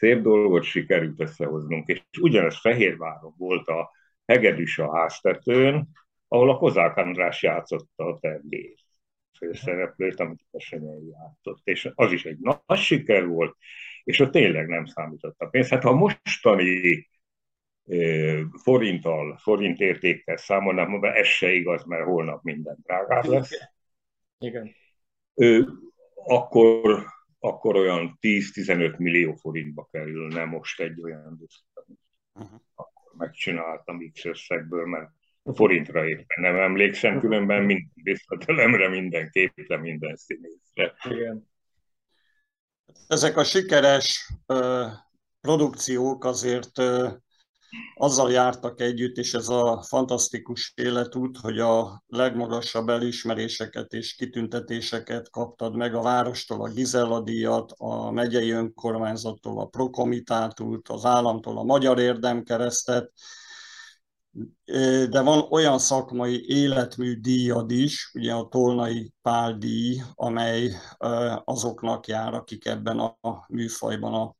Szép 0.00 0.20
dolgot 0.20 0.62
sikerült 0.62 1.20
összehoznunk, 1.20 1.88
és 1.88 2.02
ugyanez 2.20 2.60
Fehérváron 2.60 3.34
volt 3.36 3.68
a 3.68 3.90
Hegedűs 4.26 4.78
a 4.78 4.96
háztetőn, 4.96 5.88
ahol 6.28 6.50
a 6.50 6.56
Kozák 6.56 6.96
András 6.96 7.42
játszotta 7.42 8.04
a 8.04 8.18
tervét 8.18 8.80
főszereplőt, 9.38 10.20
amit 10.20 10.46
a 10.50 10.60
Senyei 10.60 11.08
játszott. 11.08 11.60
És 11.64 11.90
az 11.94 12.12
is 12.12 12.24
egy 12.24 12.38
nagy 12.38 12.78
siker 12.78 13.26
volt, 13.26 13.56
és 14.04 14.20
ott 14.20 14.30
tényleg 14.30 14.66
nem 14.66 14.84
számított 14.84 15.40
a 15.40 15.46
pénz. 15.46 15.68
Hát 15.68 15.82
ha 15.82 15.92
mostani 15.92 17.08
forinttal, 18.62 19.36
forint 19.36 19.80
értékkel 19.80 20.36
számolnám, 20.36 21.04
ez 21.04 21.26
se 21.26 21.52
igaz, 21.52 21.84
mert 21.84 22.04
holnap 22.04 22.42
minden 22.42 22.78
drágább 22.82 23.24
lesz. 23.24 23.50
Igen. 24.38 24.70
Ő, 25.34 25.66
akkor, 26.14 27.04
akkor 27.40 27.76
olyan 27.76 28.18
10-15 28.20 28.98
millió 28.98 29.34
forintba 29.34 29.88
kerülne 29.92 30.44
most 30.44 30.80
egy 30.80 31.02
olyan 31.02 31.36
diszkot, 31.38 31.86
uh-huh. 32.34 32.60
akkor 32.74 33.12
megcsináltam 33.16 34.10
X 34.12 34.24
összegből, 34.24 34.86
mert 34.86 35.10
forintra 35.54 36.08
éppen 36.08 36.40
nem 36.40 36.56
emlékszem, 36.56 37.20
különben 37.20 37.62
minden 37.62 37.92
visszatelemre, 38.02 38.88
minden 38.88 39.30
képre, 39.30 39.76
minden 39.76 40.16
színészre. 40.16 40.94
Igen. 41.10 41.48
Ezek 43.06 43.36
a 43.36 43.44
sikeres 43.44 44.32
ö, 44.46 44.86
produkciók 45.40 46.24
azért 46.24 46.78
ö, 46.78 47.08
azzal 47.94 48.30
jártak 48.30 48.80
együtt, 48.80 49.16
és 49.16 49.34
ez 49.34 49.48
a 49.48 49.82
fantasztikus 49.82 50.72
életút, 50.76 51.38
hogy 51.38 51.58
a 51.58 52.02
legmagasabb 52.06 52.88
elismeréseket 52.88 53.92
és 53.92 54.14
kitüntetéseket 54.14 55.30
kaptad 55.30 55.76
meg 55.76 55.94
a 55.94 56.02
várostól 56.02 56.62
a 56.62 56.68
Gizella 56.68 57.20
díjat, 57.20 57.72
a 57.76 58.10
megyei 58.10 58.50
önkormányzattól 58.50 59.60
a 59.60 59.66
Prokomitátult, 59.66 60.88
az 60.88 61.04
államtól 61.04 61.58
a 61.58 61.62
Magyar 61.62 61.98
Érdemkeresztet, 61.98 63.12
de 65.10 65.20
van 65.20 65.46
olyan 65.50 65.78
szakmai 65.78 66.44
életmű 66.48 67.20
díjad 67.20 67.70
is, 67.70 68.10
ugye 68.14 68.32
a 68.32 68.48
Tolnai 68.48 69.12
Pál 69.22 69.58
díj, 69.58 70.02
amely 70.14 70.72
azoknak 71.44 72.06
jár, 72.06 72.34
akik 72.34 72.66
ebben 72.66 72.98
a 72.98 73.44
műfajban 73.48 74.14
a 74.14 74.34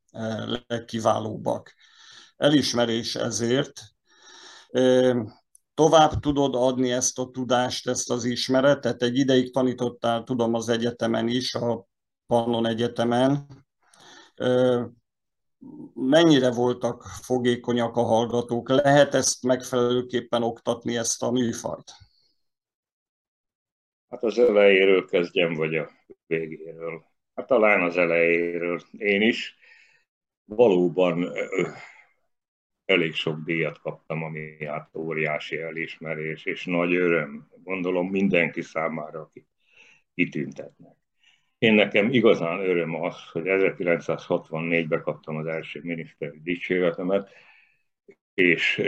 legkiválóbbak. 0.67 1.75
Elismerés 2.41 3.15
ezért. 3.15 3.81
Tovább 5.75 6.21
tudod 6.21 6.55
adni 6.55 6.93
ezt 6.93 7.19
a 7.19 7.31
tudást, 7.31 7.89
ezt 7.89 8.11
az 8.11 8.25
ismeretet. 8.25 9.03
Egy 9.03 9.17
ideig 9.17 9.53
tanítottál, 9.53 10.23
tudom, 10.23 10.55
az 10.55 10.69
egyetemen 10.69 11.29
is, 11.29 11.55
a 11.55 11.87
Pannon 12.27 12.67
Egyetemen 12.67 13.47
mennyire 15.95 16.51
voltak 16.51 17.03
fogékonyak 17.03 17.97
a 17.97 18.03
hallgatók? 18.03 18.69
Lehet 18.69 19.15
ezt 19.15 19.43
megfelelőképpen 19.43 20.43
oktatni, 20.43 20.97
ezt 20.97 21.23
a 21.23 21.31
műfajt? 21.31 21.93
Hát 24.09 24.23
az 24.23 24.39
elejéről 24.39 25.05
kezdjem, 25.05 25.55
vagy 25.55 25.75
a 25.75 25.91
végéről. 26.27 27.05
Hát 27.35 27.47
talán 27.47 27.83
az 27.83 27.97
elejéről 27.97 28.81
én 28.91 29.23
is. 29.23 29.57
Valóban 30.45 31.33
elég 32.91 33.15
sok 33.15 33.39
díjat 33.45 33.81
kaptam, 33.81 34.23
ami 34.23 34.65
hát 34.65 34.97
óriási 34.97 35.59
elismerés, 35.59 36.45
és 36.45 36.65
nagy 36.65 36.95
öröm. 36.95 37.49
Gondolom 37.65 38.11
mindenki 38.11 38.63
számára, 38.63 39.21
aki 39.21 39.47
kitüntetnek. 40.15 40.97
Én 41.59 41.75
nekem 41.75 42.11
igazán 42.13 42.61
öröm 42.61 42.95
az, 42.95 43.31
hogy 43.33 43.43
1964-ben 43.47 45.03
kaptam 45.03 45.37
az 45.37 45.47
első 45.47 45.81
miniszteri 45.83 46.41
dicséretemet, 46.43 47.31
és 48.35 48.83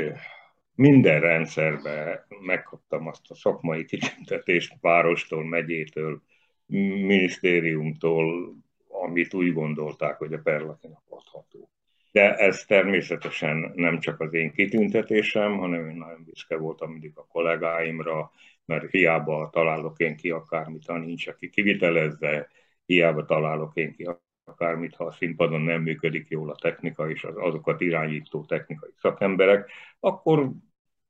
minden 0.74 1.20
rendszerben 1.20 2.26
megkaptam 2.40 3.06
azt 3.06 3.30
a 3.30 3.34
szakmai 3.34 3.84
kitüntetést 3.84 4.76
várostól, 4.80 5.44
megyétől, 5.44 6.22
minisztériumtól, 6.66 8.54
amit 8.88 9.34
úgy 9.34 9.52
gondolták, 9.52 10.18
hogy 10.18 10.32
a 10.32 10.40
perlakinak 10.42 11.02
adható. 11.08 11.71
De 12.12 12.34
ez 12.36 12.64
természetesen 12.64 13.72
nem 13.74 14.00
csak 14.00 14.20
az 14.20 14.34
én 14.34 14.52
kitüntetésem, 14.52 15.58
hanem 15.58 15.88
én 15.88 15.96
nagyon 15.96 16.24
büszke 16.24 16.56
voltam 16.56 16.90
mindig 16.90 17.12
a 17.14 17.26
kollégáimra, 17.26 18.30
mert 18.64 18.90
hiába 18.90 19.48
találok 19.52 19.98
én 19.98 20.16
ki 20.16 20.30
akármit, 20.30 20.86
ha 20.86 20.98
nincs, 20.98 21.26
aki 21.26 21.50
kivitelezze, 21.50 22.48
hiába 22.86 23.24
találok 23.24 23.76
én 23.76 23.92
ki 23.92 24.08
akármit, 24.44 24.94
ha 24.94 25.04
a 25.04 25.12
színpadon 25.12 25.60
nem 25.60 25.82
működik 25.82 26.28
jól 26.28 26.50
a 26.50 26.54
technika 26.54 27.10
és 27.10 27.24
az, 27.24 27.36
azokat 27.36 27.80
irányító 27.80 28.44
technikai 28.44 28.90
szakemberek, 28.96 29.70
akkor, 30.00 30.50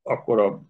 akkor 0.02 0.40
a 0.40 0.62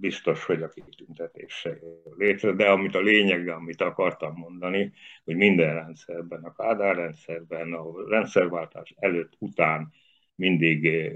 biztos, 0.00 0.44
hogy 0.44 0.62
a 0.62 0.68
kitüntetés 0.68 1.68
létre, 2.16 2.52
de 2.52 2.68
amit 2.70 2.94
a 2.94 3.00
lényeg, 3.00 3.48
amit 3.48 3.80
akartam 3.80 4.34
mondani, 4.34 4.92
hogy 5.24 5.36
minden 5.36 5.74
rendszerben, 5.74 6.44
a 6.44 6.52
Kádár 6.52 6.96
rendszerben, 6.96 7.72
a 7.72 8.08
rendszerváltás 8.08 8.94
előtt, 8.96 9.32
után 9.38 9.92
mindig 10.34 11.10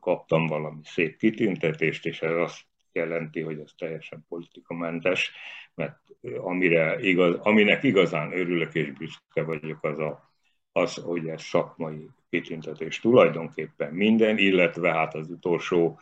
kaptam 0.00 0.46
valami 0.46 0.80
szép 0.82 1.16
kitüntetést, 1.16 2.06
és 2.06 2.22
ez 2.22 2.36
azt 2.36 2.64
jelenti, 2.92 3.40
hogy 3.40 3.58
ez 3.58 3.70
teljesen 3.78 4.24
politikamentes, 4.28 5.32
mert 5.74 5.98
amire 6.36 7.00
igaz, 7.00 7.34
aminek 7.42 7.82
igazán 7.82 8.32
örülök 8.32 8.74
és 8.74 8.92
büszke 8.92 9.42
vagyok, 9.42 9.84
az, 9.84 9.98
a, 9.98 10.30
az 10.72 10.94
hogy 10.94 11.28
ez 11.28 11.42
szakmai 11.42 12.08
kitüntetés 12.30 13.00
tulajdonképpen 13.00 13.92
minden, 13.92 14.38
illetve 14.38 14.92
hát 14.92 15.14
az 15.14 15.30
utolsó 15.30 16.00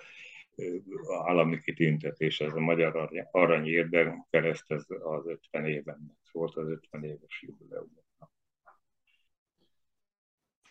állami 1.26 1.60
kitüntetés, 1.60 2.40
ez 2.40 2.52
a 2.52 2.60
Magyar 2.60 3.10
Arany 3.30 3.66
Érdem 3.66 4.26
kereszt, 4.30 4.70
ez 4.70 4.84
az 4.88 5.26
50 5.26 5.64
éven 5.64 6.18
volt 6.32 6.56
az 6.56 6.68
50 6.68 7.04
éves 7.04 7.42
jubileum. 7.46 8.06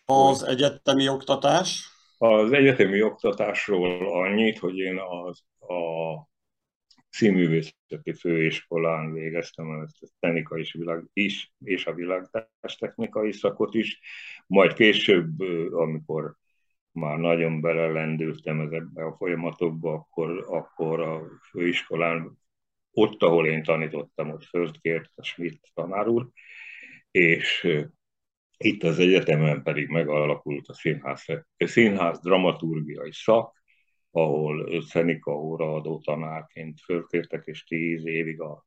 Az 0.06 0.44
egyetemi 0.44 1.10
oktatás? 1.10 1.90
Az 2.18 2.52
egyetemi 2.52 3.02
oktatásról 3.02 4.22
annyit, 4.22 4.58
hogy 4.58 4.78
én 4.78 5.00
az, 5.00 5.44
a 5.60 6.28
színművészeti 7.10 8.14
főiskolán 8.20 9.14
végeztem 9.14 9.82
ezt 9.82 10.04
a 10.04 10.08
technika 10.20 10.58
és, 10.58 10.74
világ, 10.74 11.04
is, 11.14 11.54
és 11.60 11.86
a 11.86 11.96
technikai 12.80 13.32
szakot 13.32 13.74
is, 13.74 14.00
majd 14.48 14.74
később, 14.74 15.40
amikor 15.72 16.36
már 17.00 17.18
nagyon 17.18 17.62
belelendültem 17.62 18.60
ezekbe 18.60 19.06
a 19.06 19.16
folyamatokba, 19.16 19.94
akkor, 19.94 20.46
akkor 20.48 21.00
a 21.00 21.22
főiskolán, 21.50 22.38
ott, 22.92 23.22
ahol 23.22 23.48
én 23.48 23.64
tanítottam, 23.64 24.30
ott 24.30 24.44
fölkért 24.44 25.12
a 25.16 25.24
Schmidt 25.24 25.72
tanár 25.74 26.08
úr, 26.08 26.30
és 27.12 27.68
itt 28.58 28.84
az 28.84 29.00
egyetemen 29.00 29.64
pedig 29.64 29.88
megalakult 29.88 30.68
a 30.68 30.74
színház, 30.74 31.26
a 31.58 31.68
színház 31.68 32.20
dramaturgiai 32.20 33.12
szak, 33.12 33.62
ahol 34.12 34.82
Szenika 34.82 35.32
óraadó 35.32 36.00
tanárként 36.00 36.80
fölkértek, 36.80 37.46
és 37.46 37.64
tíz 37.64 38.06
évig 38.06 38.42
a, 38.42 38.66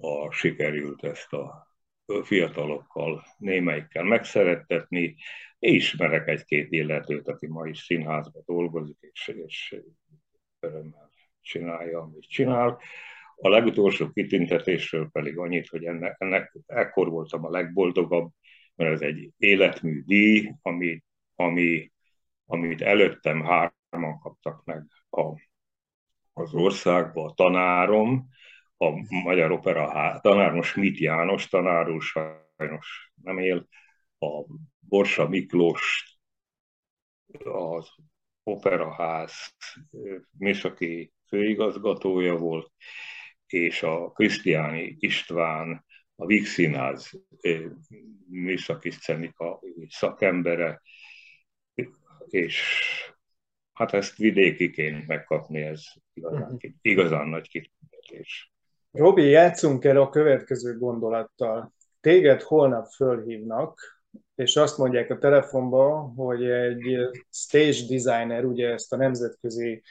a 0.00 0.30
sikerült 0.30 1.04
ezt 1.04 1.32
a 1.32 1.69
fiatalokkal, 2.22 3.24
némelyikkel 3.38 4.02
megszerettetni. 4.04 5.16
Ismerek 5.58 6.28
egy-két 6.28 6.72
illetőt, 6.72 7.28
aki 7.28 7.46
ma 7.46 7.66
is 7.66 7.78
színházban 7.78 8.42
dolgozik, 8.46 8.96
és, 9.00 9.32
és 9.46 9.76
örömmel 10.60 11.10
csinálja, 11.40 12.00
amit 12.00 12.28
csinál. 12.28 12.80
A 13.36 13.48
legutolsó 13.48 14.10
kitüntetésről 14.10 15.08
pedig 15.12 15.38
annyit, 15.38 15.68
hogy 15.68 15.84
ennek, 15.84 16.16
ennek 16.18 16.56
ekkor 16.66 17.08
voltam 17.08 17.44
a 17.44 17.50
legboldogabb, 17.50 18.30
mert 18.74 18.92
ez 18.92 19.00
egy 19.00 19.30
életmű 19.36 20.02
díj, 20.02 20.52
ami, 20.62 21.02
ami 21.34 21.92
amit 22.46 22.82
előttem 22.82 23.44
hárman 23.44 24.18
kaptak 24.18 24.64
meg 24.64 24.82
a, 25.10 25.22
az 26.32 26.54
országba, 26.54 27.24
a 27.24 27.34
tanárom, 27.34 28.28
a 28.82 28.90
Magyar 29.24 29.50
Opera 29.50 30.20
tanárom 30.20 30.62
Schmidt 30.62 30.98
János 30.98 31.48
tanárul 31.48 32.00
sajnos 32.00 33.12
nem 33.22 33.38
él, 33.38 33.68
a 34.18 34.44
Borsa 34.78 35.28
Miklós, 35.28 36.18
az 37.44 37.88
Operaház 38.42 39.54
műszaki 40.38 41.12
főigazgatója 41.26 42.36
volt, 42.36 42.72
és 43.46 43.82
a 43.82 44.10
Krisztiáni 44.10 44.96
István, 44.98 45.84
a 46.14 46.26
Víg 46.26 46.46
Színház 46.46 47.10
műszaki 48.28 48.90
szenika 48.90 49.60
szakembere, 49.88 50.82
és 52.26 52.62
hát 53.72 53.92
ezt 53.92 54.16
vidékiként 54.16 55.06
megkapni, 55.06 55.60
ez 55.60 55.84
igazán, 56.12 56.52
mhm. 56.52 56.66
igazán 56.80 57.28
nagy 57.28 57.48
kitüntetés. 57.48 58.52
Robi, 58.92 59.28
játszunk 59.28 59.84
el 59.84 59.96
a 59.96 60.08
következő 60.08 60.78
gondolattal. 60.78 61.72
Téged 62.00 62.42
holnap 62.42 62.86
fölhívnak, 62.86 63.80
és 64.34 64.56
azt 64.56 64.78
mondják 64.78 65.10
a 65.10 65.18
telefonba, 65.18 66.12
hogy 66.16 66.44
egy 66.44 66.98
stage 67.30 67.86
designer, 67.88 68.44
ugye 68.44 68.68
ezt 68.68 68.92
a 68.92 68.96
nemzetközi 68.96 69.82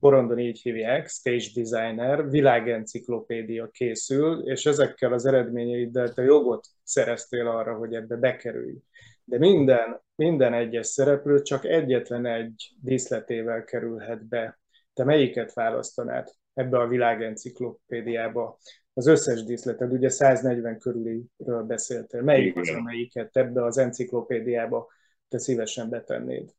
porondon 0.00 0.38
így 0.38 0.60
hívják, 0.60 1.08
stage 1.08 1.44
designer, 1.54 2.30
világenciklopédia 2.30 3.68
készül, 3.68 4.50
és 4.50 4.66
ezekkel 4.66 5.12
az 5.12 5.26
eredményeiddel 5.26 6.12
te 6.12 6.22
jogot 6.22 6.66
szereztél 6.82 7.46
arra, 7.46 7.76
hogy 7.76 7.94
ebbe 7.94 8.16
bekerülj. 8.16 8.76
De 9.24 9.38
minden, 9.38 10.00
minden 10.14 10.52
egyes 10.52 10.86
szereplő 10.86 11.42
csak 11.42 11.64
egyetlen 11.64 12.26
egy 12.26 12.74
díszletével 12.80 13.64
kerülhet 13.64 14.26
be. 14.26 14.58
Te 14.92 15.04
melyiket 15.04 15.52
választanád 15.52 16.28
ebbe 16.54 16.78
a 16.78 16.86
világenciklopédiába? 16.86 18.58
Az 18.92 19.06
összes 19.06 19.44
díszleted, 19.44 19.92
ugye 19.92 20.08
140 20.08 20.78
körüliről 20.78 21.62
beszéltél. 21.66 22.22
Melyik 22.22 22.56
az, 22.56 22.68
amelyiket 22.68 23.36
ebbe 23.36 23.64
az 23.64 23.78
enciklopédiába 23.78 24.92
te 25.28 25.38
szívesen 25.38 25.90
betennéd? 25.90 26.54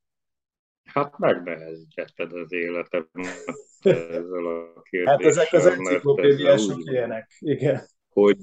Hát 0.83 1.17
megnehezítetted 1.17 2.31
az 2.33 2.53
életem 2.53 3.09
ezzel 3.81 4.45
a 4.45 4.81
kérdéssel. 4.81 5.17
Hát 5.17 5.25
ezek 5.25 5.53
az 5.53 5.65
enciklopédiások 5.65 6.79
ilyenek, 6.83 7.31
igen. 7.39 7.85
Hogy 8.09 8.37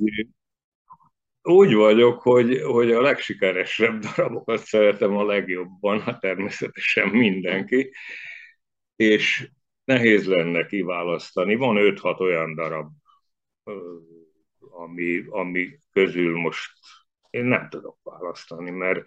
úgy 1.42 1.74
vagyok, 1.74 2.22
hogy, 2.22 2.62
hogy 2.62 2.92
a 2.92 3.00
legsikeresebb 3.00 3.98
darabokat 3.98 4.64
szeretem 4.64 5.16
a 5.16 5.24
legjobban, 5.24 6.00
hát 6.00 6.20
természetesen 6.20 7.08
mindenki, 7.08 7.92
és 8.96 9.50
nehéz 9.84 10.26
lenne 10.26 10.66
kiválasztani. 10.66 11.54
Van 11.54 11.76
5-6 11.78 12.20
olyan 12.20 12.54
darab, 12.54 12.90
ami, 14.58 15.24
ami 15.28 15.78
közül 15.92 16.36
most 16.36 16.70
én 17.30 17.44
nem 17.44 17.68
tudok 17.68 17.98
választani, 18.02 18.70
mert 18.70 19.04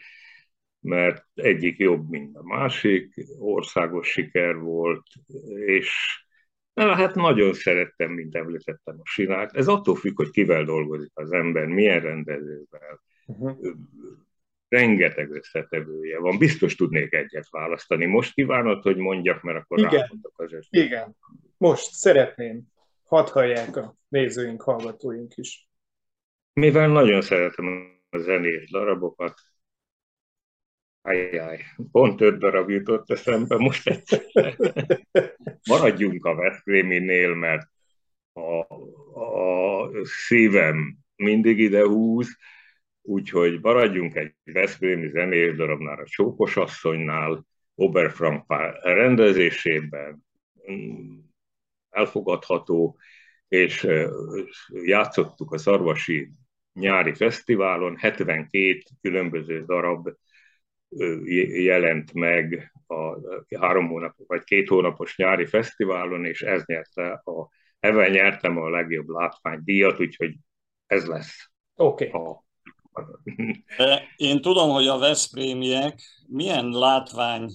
mert 0.86 1.26
egyik 1.34 1.78
jobb, 1.78 2.10
mint 2.10 2.36
a 2.36 2.44
másik, 2.44 3.14
országos 3.40 4.08
siker 4.08 4.56
volt, 4.56 5.04
és 5.66 6.20
na, 6.74 6.96
hát 6.96 7.16
nagyon 7.16 7.54
szerettem, 7.54 8.12
mint 8.12 8.36
említettem, 8.36 8.96
a 9.00 9.06
sinát. 9.06 9.56
Ez 9.56 9.68
attól 9.68 9.96
függ, 9.96 10.16
hogy 10.16 10.30
kivel 10.30 10.64
dolgozik 10.64 11.12
az 11.14 11.32
ember, 11.32 11.66
milyen 11.66 12.00
rendezővel. 12.00 13.02
Uh-huh. 13.26 13.76
Rengeteg 14.68 15.32
összetevője 15.32 16.20
van. 16.20 16.38
Biztos 16.38 16.76
tudnék 16.76 17.14
egyet 17.14 17.50
választani. 17.50 18.06
Most 18.06 18.34
kívánod, 18.34 18.82
hogy 18.82 18.98
mondjak, 18.98 19.42
mert 19.42 19.58
akkor 19.58 19.80
Igen. 19.80 20.22
az 20.36 20.54
eset. 20.54 20.68
Igen. 20.70 21.16
Most 21.58 21.92
szeretném. 21.92 22.62
Hadd 23.04 23.30
hallják 23.32 23.76
a 23.76 23.96
nézőink, 24.08 24.62
hallgatóink 24.62 25.36
is. 25.36 25.70
Mivel 26.54 26.88
nagyon 26.88 27.22
szeretem 27.22 27.98
a 28.10 28.18
zenés 28.18 28.70
darabokat, 28.70 29.34
Ajjaj, 31.08 31.60
pont 31.92 32.22
öt 32.22 32.38
darab 32.38 32.70
jutott 32.70 33.10
eszembe 33.10 33.58
most 33.58 33.88
egyszer. 33.88 34.56
Maradjunk 35.70 36.26
a 36.26 36.36
Veszpréminél, 36.36 37.36
mert 37.36 37.70
a, 38.34 38.74
a 39.22 39.90
szívem 40.04 40.98
mindig 41.16 41.60
ide 41.60 41.86
húz, 41.86 42.38
úgyhogy 43.06 43.60
maradjunk 43.62 44.16
egy 44.16 44.34
Veszprémi 44.44 45.10
zenés 45.10 45.56
darabnál, 45.56 46.00
a 46.00 46.06
Csókos 46.06 46.58
asszonynál, 46.58 47.46
Oberfrank 47.76 48.44
rendezésében, 48.82 50.24
elfogadható, 51.90 52.98
és 53.48 53.88
játszottuk 54.68 55.52
a 55.52 55.58
Szarvasi 55.58 56.32
nyári 56.74 57.14
fesztiválon, 57.14 57.98
72 57.98 58.82
különböző 59.02 59.64
darab 59.66 60.10
jelent 61.48 62.14
meg 62.14 62.72
a 62.88 63.20
három 63.60 63.88
hónap 63.88 64.16
vagy 64.28 64.44
két 64.44 64.68
hónapos 64.68 65.18
nyári 65.18 65.46
fesztiválon, 65.46 66.26
és 66.26 66.42
ez 66.42 66.64
nyerte 66.66 67.12
a 67.12 67.50
Evel 67.80 68.10
nyertem 68.10 68.58
a 68.58 68.70
legjobb 68.70 69.08
látványdíjat, 69.08 70.00
úgyhogy 70.00 70.36
ez 70.86 71.06
lesz. 71.06 71.52
Oké. 71.76 72.08
Okay. 72.08 72.22
A... 72.22 72.45
Én 74.16 74.42
tudom, 74.42 74.70
hogy 74.70 74.88
a 74.88 74.98
Veszprémiek 74.98 76.02
milyen 76.28 76.70
látvány 76.70 77.50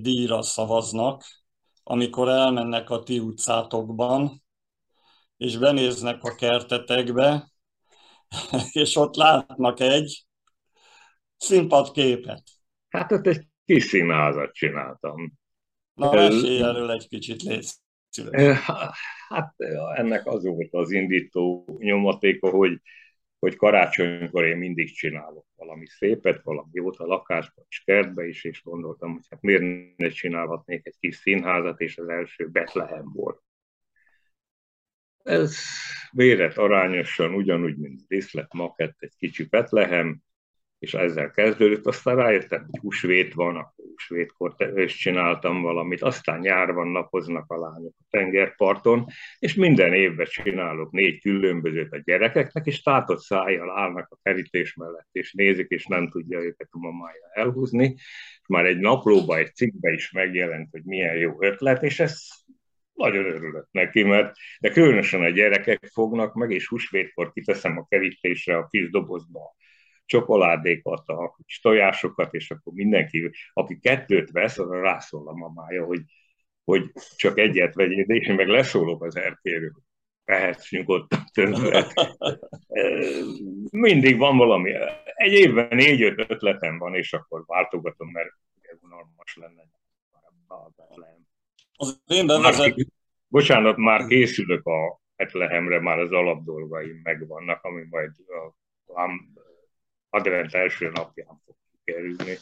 díjra 0.00 0.42
szavaznak, 0.42 1.24
amikor 1.82 2.28
elmennek 2.28 2.90
a 2.90 3.02
ti 3.02 3.18
utcátokban, 3.18 4.42
és 5.36 5.56
benéznek 5.56 6.22
a 6.22 6.34
kertetekbe, 6.34 7.50
és 8.72 8.96
ott 8.96 9.14
látnak 9.14 9.80
egy 9.80 10.26
színpadképet. 11.36 12.42
Hát 12.88 13.12
ott 13.12 13.26
egy 13.26 13.46
kis 13.64 13.84
színházat 13.84 14.52
csináltam. 14.52 15.32
Na, 15.94 16.12
mesélj 16.12 16.62
erről 16.62 16.90
egy 16.90 17.08
kicsit, 17.08 17.42
légy 17.42 17.68
Hát 19.28 19.54
ennek 19.94 20.26
az 20.26 20.44
volt 20.44 20.74
az 20.74 20.90
indító 20.90 21.64
nyomatéka, 21.78 22.50
hogy, 22.50 22.80
hogy 23.40 23.56
karácsonykor 23.56 24.44
én 24.44 24.56
mindig 24.56 24.92
csinálok 24.92 25.46
valami 25.56 25.86
szépet, 25.86 26.42
valami 26.42 26.70
jót 26.72 26.96
a 26.96 27.06
lakásban 27.06 27.64
és 27.68 27.82
kertbe 27.84 28.26
is, 28.26 28.44
és 28.44 28.62
gondoltam, 28.62 29.12
hogy 29.12 29.26
hát 29.30 29.40
miért 29.40 29.96
ne 29.96 30.08
csinálhatnék 30.08 30.86
egy 30.86 30.96
kis 31.00 31.16
színházat, 31.16 31.80
és 31.80 31.98
az 31.98 32.08
első 32.08 32.48
Betlehem 32.48 33.12
volt. 33.12 33.42
Ez 35.22 35.56
véret 36.10 36.56
arányosan, 36.56 37.34
ugyanúgy, 37.34 37.76
mint 37.76 38.06
Diszlet 38.08 38.52
Makett, 38.52 38.96
egy 38.98 39.16
kicsi 39.16 39.44
Betlehem, 39.44 40.22
és 40.80 40.94
ezzel 40.94 41.30
kezdődött, 41.30 41.86
aztán 41.86 42.16
rájöttem, 42.16 42.66
hogy 42.70 42.80
húsvét 42.80 43.34
van, 43.34 43.56
akkor 43.56 43.84
húsvétkor 43.84 44.54
is 44.74 44.96
csináltam 44.96 45.62
valamit, 45.62 46.02
aztán 46.02 46.40
nyárban 46.40 46.88
napoznak 46.88 47.50
a 47.50 47.58
lányok 47.58 47.94
a 47.98 48.04
tengerparton, 48.10 49.06
és 49.38 49.54
minden 49.54 49.92
évben 49.92 50.26
csinálok 50.26 50.90
négy 50.90 51.20
különbözőt 51.20 51.92
a 51.92 52.02
gyerekeknek, 52.04 52.66
és 52.66 52.82
tátott 52.82 53.20
szájjal 53.20 53.78
állnak 53.78 54.06
a 54.10 54.18
kerítés 54.22 54.74
mellett, 54.74 55.08
és 55.12 55.32
nézik, 55.32 55.68
és 55.68 55.86
nem 55.86 56.08
tudja 56.08 56.38
őket 56.38 56.68
a 56.70 56.78
mamája 56.78 57.30
elhúzni. 57.32 57.94
Már 58.48 58.64
egy 58.64 58.78
naplóba, 58.78 59.36
egy 59.36 59.54
cikkbe 59.54 59.90
is 59.90 60.10
megjelent, 60.10 60.68
hogy 60.70 60.82
milyen 60.84 61.16
jó 61.16 61.42
ötlet, 61.42 61.82
és 61.82 62.00
ez 62.00 62.18
nagyon 62.92 63.24
örülök 63.24 63.66
neki, 63.70 64.02
mert 64.02 64.34
de 64.60 64.70
különösen 64.70 65.22
a 65.22 65.28
gyerekek 65.28 65.88
fognak 65.92 66.34
meg, 66.34 66.50
és 66.50 66.68
húsvétkor 66.68 67.32
kiteszem 67.32 67.78
a 67.78 67.86
kerítésre 67.88 68.56
a 68.56 68.66
kis 68.66 68.90
dobozba 68.90 69.58
csokoládékat, 70.10 71.08
a 71.08 71.36
tojásokat, 71.62 72.34
és 72.34 72.50
akkor 72.50 72.72
mindenki, 72.72 73.30
aki 73.52 73.78
kettőt 73.78 74.30
vesz, 74.30 74.58
arra 74.58 74.80
rászól 74.80 75.28
a 75.28 75.32
mamája, 75.32 75.84
hogy, 75.84 76.00
hogy 76.64 76.92
csak 77.16 77.38
egyet 77.38 77.74
vegyél, 77.74 78.04
és 78.04 78.26
én 78.26 78.34
meg 78.34 78.48
leszólok 78.48 79.04
az 79.04 79.16
erkéről. 79.16 79.72
Vehetsz 80.24 80.70
nyugodtan 80.70 81.24
többet. 81.32 81.92
Mindig 83.70 84.18
van 84.18 84.36
valami. 84.36 84.72
Egy 85.14 85.32
évben 85.32 85.68
négy-öt 85.70 86.30
ötletem 86.30 86.78
van, 86.78 86.94
és 86.94 87.12
akkor 87.12 87.42
váltogatom, 87.46 88.10
mert 88.10 88.30
unalmas 88.80 89.36
lenne. 89.36 89.62
Az 91.76 92.02
én 92.06 92.26
bevezet... 92.26 92.74
Bocsánat, 93.28 93.76
már 93.76 94.06
készülök 94.06 94.66
a 94.66 95.00
Betlehemre, 95.16 95.80
már 95.80 95.98
az 95.98 96.12
alapdolgaim 96.12 97.00
megvannak, 97.02 97.64
ami 97.64 97.86
majd 97.90 98.10
a 98.26 98.54
advent 100.10 100.54
első 100.54 100.90
napján 100.90 101.40
fog 101.44 101.54
kikerülni. 101.72 102.38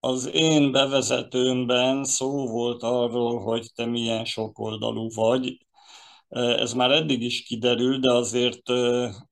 Az 0.00 0.30
én 0.32 0.72
bevezetőmben 0.72 2.04
szó 2.04 2.46
volt 2.46 2.82
arról, 2.82 3.40
hogy 3.40 3.66
te 3.74 3.86
milyen 3.86 4.24
sokoldalú 4.24 5.08
vagy. 5.14 5.66
Ez 6.28 6.72
már 6.72 6.90
eddig 6.90 7.22
is 7.22 7.42
kiderül, 7.42 7.98
de 7.98 8.12
azért 8.12 8.62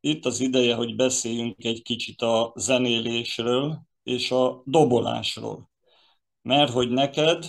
itt 0.00 0.24
az 0.24 0.40
ideje, 0.40 0.74
hogy 0.74 0.96
beszéljünk 0.96 1.64
egy 1.64 1.82
kicsit 1.82 2.22
a 2.22 2.52
zenélésről 2.56 3.82
és 4.02 4.30
a 4.30 4.62
dobolásról. 4.64 5.70
mert 6.42 6.70
hogy 6.70 6.90
neked 6.90 7.44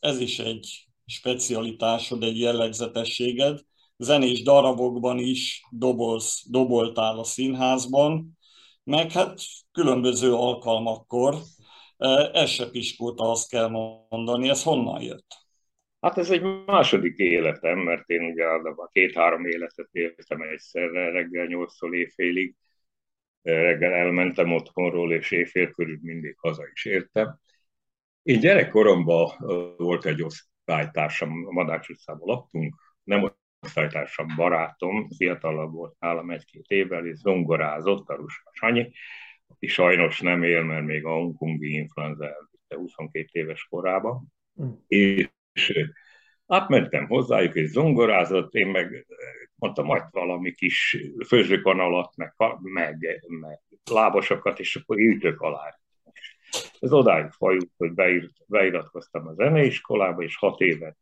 ez 0.00 0.20
is 0.20 0.38
egy 0.38 0.88
specialitásod, 1.06 2.22
egy 2.22 2.38
jellegzetességed, 2.38 3.60
zenés 3.96 4.42
darabokban 4.42 5.18
is 5.18 5.62
dobolsz, 5.70 6.44
doboltál 6.50 7.18
a 7.18 7.24
színházban, 7.24 8.38
meg 8.86 9.10
hát 9.10 9.38
különböző 9.72 10.32
alkalmakkor. 10.34 11.34
Ez 12.32 12.50
se 12.50 12.70
piskóta, 12.70 13.30
azt 13.30 13.50
kell 13.50 13.68
mondani. 13.68 14.48
Ez 14.48 14.62
honnan 14.62 15.02
jött? 15.02 15.26
Hát 16.00 16.18
ez 16.18 16.30
egy 16.30 16.42
második 16.66 17.16
életem, 17.16 17.78
mert 17.78 18.08
én 18.08 18.22
ugye 18.22 18.44
a 18.44 18.88
két-három 18.92 19.46
életet 19.46 19.88
éltem 19.92 20.40
egyszerre, 20.40 21.10
reggel 21.10 21.46
nyolctól 21.46 21.94
éjfélig. 21.94 22.54
Reggel 23.42 23.92
elmentem 23.92 24.52
otthonról, 24.52 25.12
és 25.12 25.30
éjfél 25.30 25.70
körül 25.70 25.98
mindig 26.02 26.36
haza 26.38 26.62
is 26.72 26.84
értem. 26.84 27.38
Én 28.22 28.40
gyerekkoromban 28.40 29.30
volt 29.76 30.04
egy 30.04 30.22
osztálytársam, 30.22 31.46
a 31.46 31.52
Madács 31.52 31.88
utcában 31.88 32.28
laktunk, 32.28 32.74
nem 33.04 33.36
osztálytársam, 33.60 34.26
barátom, 34.36 35.08
fiatalabb 35.16 35.72
volt 35.72 35.96
nálam 35.98 36.30
egy-két 36.30 36.66
évvel, 36.68 37.06
és 37.06 37.16
zongorázott, 37.16 38.08
a 38.08 38.14
Ruska 38.14 38.50
Sanyi, 38.52 38.92
aki 39.46 39.66
sajnos 39.66 40.20
nem 40.20 40.42
él, 40.42 40.62
mert 40.62 40.84
még 40.84 41.04
a 41.04 41.10
hongkongi 41.10 41.72
influenza 41.72 42.24
elvitte 42.24 42.76
22 42.76 43.28
éves 43.32 43.66
korában. 43.70 44.32
Mm. 44.62 44.70
És 44.86 45.88
átmentem 46.46 47.06
hozzájuk, 47.06 47.54
és 47.54 47.68
zongorázott, 47.68 48.54
én 48.54 48.66
meg 48.66 49.06
mondtam, 49.54 49.86
majd 49.86 50.02
valami 50.10 50.52
kis 50.52 50.96
főzőkanalat, 51.26 52.16
meg, 52.16 52.34
meg, 52.62 53.24
meg 53.40 53.60
lábasokat, 53.90 54.60
és 54.60 54.76
akkor 54.76 54.98
ütök 54.98 55.40
alá. 55.40 55.78
Ez 56.80 56.92
odáig 56.92 57.30
fajult, 57.30 57.70
hogy 57.76 57.92
beírt, 57.92 58.32
beiratkoztam 58.46 59.26
a 59.26 59.34
zeneiskolába, 59.34 60.22
és 60.22 60.36
hat 60.36 60.60
évet 60.60 60.98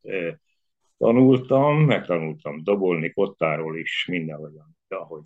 tanultam, 1.05 1.85
megtanultam 1.85 2.63
dobolni 2.63 3.13
kottáról 3.13 3.79
is 3.79 4.07
mindenhogyan, 4.11 4.77
de 4.89 4.97
ahogy 4.97 5.25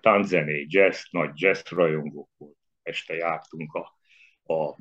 tánczené, 0.00 0.66
jazz, 0.68 0.98
nagy 1.10 1.30
jazz 1.34 1.68
rajongók 1.68 2.28
volt, 2.36 2.56
este 2.82 3.14
jártunk 3.14 3.74
a, 3.74 3.98
a 4.54 4.76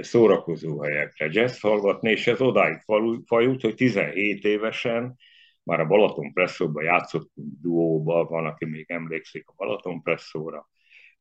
szórakozó 0.00 0.80
helyekre 0.80 1.28
jazz 1.30 1.60
hallgatni, 1.60 2.10
és 2.10 2.26
ez 2.26 2.40
odáig 2.40 2.80
fajult, 3.26 3.60
hogy 3.60 3.74
17 3.74 4.44
évesen 4.44 5.16
már 5.62 5.80
a 5.80 5.86
Balaton 5.86 6.32
Presszóban 6.32 6.84
játszottunk 6.84 7.48
duóba, 7.60 8.24
van, 8.24 8.46
aki 8.46 8.64
még 8.64 8.90
emlékszik 8.90 9.48
a 9.48 9.52
Balaton 9.56 10.02
Presszóra, 10.02 10.68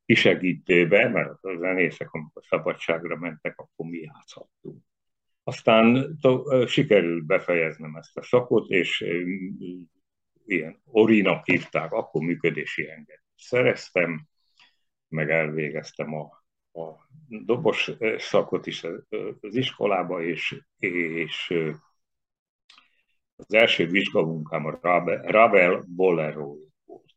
kisegítőbe, 0.05 1.09
mert 1.09 1.43
a 1.43 1.57
zenészek, 1.57 2.11
amikor 2.11 2.43
szabadságra 2.45 3.17
mentek, 3.17 3.59
akkor 3.59 3.85
mi 3.85 3.97
játszhattunk. 3.97 4.83
Aztán 5.49 6.17
sikerült 6.67 7.25
befejeznem 7.25 7.95
ezt 7.95 8.17
a 8.17 8.23
szakot, 8.23 8.69
és 8.69 9.05
ilyen 10.45 10.81
orinak 10.85 11.45
hívták, 11.45 11.91
akkor 11.91 12.21
működési 12.21 12.89
engedélyt 12.89 13.23
szereztem, 13.35 14.27
meg 15.07 15.29
elvégeztem 15.29 16.13
a, 16.13 16.43
a 16.79 17.07
dobos 17.27 17.91
szakot 18.17 18.65
is 18.65 18.83
az 19.39 19.55
iskolába, 19.55 20.23
és, 20.23 20.61
és 20.77 21.53
az 23.35 23.53
első 23.53 23.87
vizsgamunkám 23.87 24.65
a 24.65 24.79
Rabel 25.21 25.83
Bolero 25.87 26.55
volt. 26.85 27.15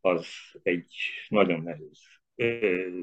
Az 0.00 0.26
egy 0.62 0.94
nagyon 1.28 1.62
nehéz 1.62 2.00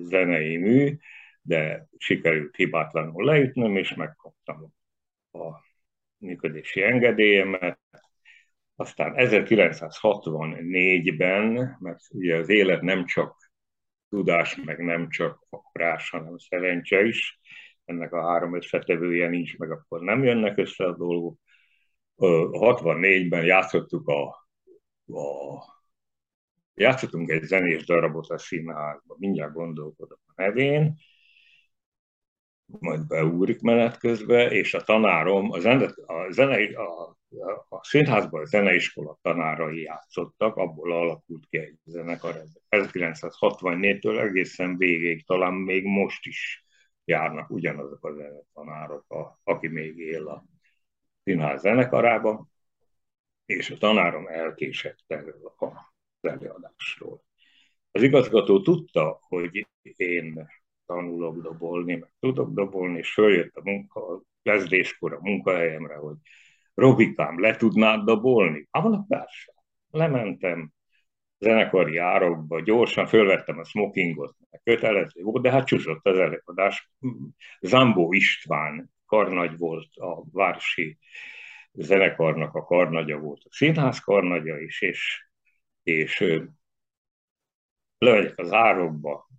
zenei 0.02 0.58
mű, 0.58 0.98
de 1.42 1.88
sikerült 1.98 2.56
hibátlanul 2.56 3.26
leütnöm, 3.26 3.78
és 3.78 3.94
megkaptam 3.94 4.31
a 5.32 5.64
működési 6.18 6.82
engedélyemet. 6.82 7.80
Aztán 8.76 9.14
1964-ben, 9.18 11.78
mert 11.80 12.00
ugye 12.10 12.38
az 12.38 12.50
élet 12.50 12.82
nem 12.82 13.06
csak 13.06 13.52
tudás, 14.10 14.56
meg 14.56 14.80
nem 14.80 15.10
csak 15.10 15.46
akarás, 15.50 16.10
hanem 16.10 16.38
szerencse 16.38 17.04
is, 17.04 17.40
ennek 17.86 18.14
a 18.14 18.28
három 18.28 18.56
összetevője 18.56 19.28
nincs, 19.28 19.58
meg 19.58 19.72
akkor 19.72 20.02
nem 20.02 20.24
jönnek 20.24 20.58
össze 20.58 20.86
a 20.86 20.98
dolgok. 20.98 21.40
64-ben 22.18 23.46
játszottuk 23.46 24.08
a, 24.08 24.28
a 25.06 25.64
játszottunk 26.74 27.30
egy 27.30 27.44
zenés 27.44 27.86
darabot 27.86 28.30
a 28.30 28.38
színházban, 28.38 29.18
mindjárt 29.20 29.54
gondolkodom 29.54 30.18
a 30.26 30.42
nevén, 30.42 30.96
majd 32.80 33.08
beúrik 33.08 33.62
menet 33.62 33.98
közben, 33.98 34.52
és 34.52 34.74
a 34.74 34.82
tanárom, 34.82 35.52
a, 35.52 35.60
zene, 35.60 35.86
a, 36.06 36.32
zene, 36.32 36.78
a, 36.78 37.18
a 37.70 37.84
színházban 37.84 38.42
a 38.42 38.46
zeneiskola 38.46 39.20
tanárai 39.22 39.82
játszottak, 39.82 40.56
abból 40.56 40.94
alakult 40.94 41.48
ki 41.50 41.58
egy 41.58 41.78
zenekar 41.84 42.44
1964-től 42.70 44.20
egészen 44.20 44.78
végéig, 44.78 45.26
talán 45.26 45.54
még 45.54 45.84
most 45.84 46.26
is 46.26 46.66
járnak 47.06 47.50
ugyanazok 47.50 48.06
a 48.06 48.14
zenetanárok, 48.14 49.12
a, 49.12 49.40
aki 49.44 49.68
még 49.68 49.98
él 49.98 50.28
a 50.28 50.46
színház 51.24 51.62
zenekarában, 51.62 52.52
és 53.46 53.70
a 53.70 53.78
tanárom 53.78 54.28
elkésett 54.28 55.04
erről 55.08 55.54
az 55.58 56.30
előadásról. 56.30 57.24
Az 57.92 58.02
igazgató 58.02 58.62
tudta, 58.62 59.20
hogy 59.22 59.68
én 59.82 60.48
tanulok 60.92 61.42
dobolni, 61.42 61.96
meg 61.96 62.14
tudok 62.20 62.54
dobolni, 62.54 62.98
és 62.98 63.14
följött 63.14 63.56
a 63.56 63.62
munka, 63.64 64.22
kezdéskor 64.44 65.14
a 65.14 65.20
munkahelyemre, 65.22 65.96
hogy 65.96 66.16
Robikám, 66.74 67.40
le 67.40 67.56
tudnád 67.56 68.06
dobolni? 68.06 68.68
Hát 68.72 68.84
mondom, 68.84 69.08
persze. 69.08 69.54
Lementem 69.90 70.72
zenekari 71.38 71.98
árokba, 71.98 72.60
gyorsan 72.62 73.08
fölvettem 73.08 73.60
a 73.60 73.64
smokingot, 73.64 74.36
kötelező 74.64 75.22
volt, 75.24 75.44
de 75.44 75.52
hát 75.52 75.66
csúszott 75.66 76.06
az 76.06 76.18
előadás. 76.18 76.92
Zambó 77.60 78.14
István 78.14 78.92
karnagy 79.06 79.58
volt 79.58 79.96
a 79.96 80.24
városi 80.32 80.98
zenekarnak 81.72 82.56
a 82.56 82.64
karnagya 82.64 83.18
volt, 83.18 83.42
a 83.44 83.50
színház 83.52 84.00
karnagya 84.00 84.60
is, 84.60 84.82
és, 84.82 85.28
és 85.84 86.24
levegyek 87.98 88.38
az 88.38 88.54
árokba, 88.54 89.31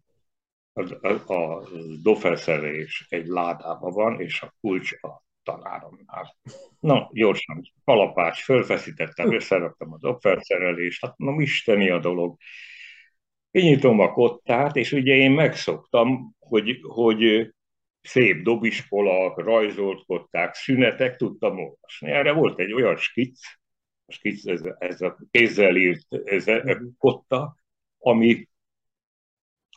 a, 0.72 1.08
a, 1.08 1.34
a 1.34 1.68
dofelszerelés 2.02 3.06
egy 3.08 3.26
ládában 3.26 3.92
van, 3.92 4.20
és 4.20 4.42
a 4.42 4.54
kulcs 4.60 4.92
a 4.92 5.22
tanáromnál. 5.42 6.36
Na, 6.80 7.08
gyorsan, 7.12 7.62
kalapács, 7.84 8.44
fölfeszítettem, 8.44 9.34
összeraktam 9.34 9.92
a 9.92 9.98
dobfelszerelést, 9.98 11.06
hát 11.06 11.18
na, 11.18 11.40
isteni 11.40 11.90
a 11.90 11.98
dolog. 11.98 12.36
Kinyitom 13.50 14.00
a 14.00 14.12
kottát, 14.12 14.76
és 14.76 14.92
ugye 14.92 15.14
én 15.14 15.30
megszoktam, 15.30 16.34
hogy, 16.38 16.78
hogy 16.82 17.52
szép 18.00 18.42
dobiskolak, 18.42 19.40
rajzolt 19.40 20.04
kották, 20.04 20.54
szünetek, 20.54 21.16
tudtam 21.16 21.58
olvasni. 21.58 22.10
Erre 22.10 22.32
volt 22.32 22.58
egy 22.58 22.72
olyan 22.72 22.96
skic, 22.96 23.40
a 24.06 24.12
skic, 24.12 24.46
ez, 24.46 24.60
ez 24.78 25.00
a 25.00 25.18
kézzel 25.30 25.76
írt 25.76 26.06
ez 26.24 26.46
a 26.46 26.80
kotta, 26.98 27.56
ami 27.98 28.48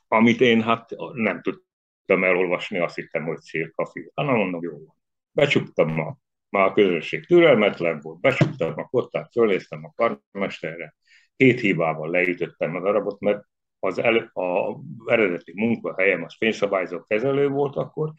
amit 0.07 0.41
én 0.41 0.61
hát 0.61 0.89
nem 1.13 1.41
tudtam 1.41 2.23
elolvasni, 2.23 2.79
azt 2.79 2.95
hittem, 2.95 3.23
hogy 3.23 3.37
cirkafi. 3.37 4.11
Hát 4.15 4.25
mondom, 4.25 4.63
jó 4.63 4.71
van. 4.71 4.95
Becsuktam 5.31 5.99
a, 5.99 6.17
már 6.49 6.65
a 6.67 6.73
közösség 6.73 7.25
türelmetlen 7.25 7.99
volt, 7.99 8.19
becsuktam 8.19 8.73
a 8.75 8.87
kottát, 8.87 9.31
föléztem 9.31 9.85
a 9.85 9.93
karmesterre, 9.95 10.95
két 11.35 11.59
hibával 11.59 12.09
leütöttem 12.09 12.75
a 12.75 12.81
darabot, 12.81 13.19
mert 13.19 13.43
az 13.79 13.97
el, 13.97 14.17
a 14.33 14.79
eredeti 15.05 15.51
munkahelyem 15.55 16.23
az 16.23 16.35
fényszabályzó 16.37 17.03
kezelő 17.03 17.47
volt 17.47 17.75
akkor, 17.75 18.11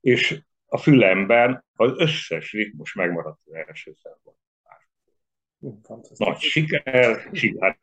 és 0.00 0.42
a 0.66 0.76
fülemben 0.76 1.64
az 1.74 1.92
összes 1.96 2.52
ritmus 2.52 2.94
megmaradt 2.94 3.40
az 3.44 3.52
első 3.52 3.94
szerban. 4.02 4.34
Nagy 6.16 6.38
siker, 6.38 7.28
siker, 7.32 7.78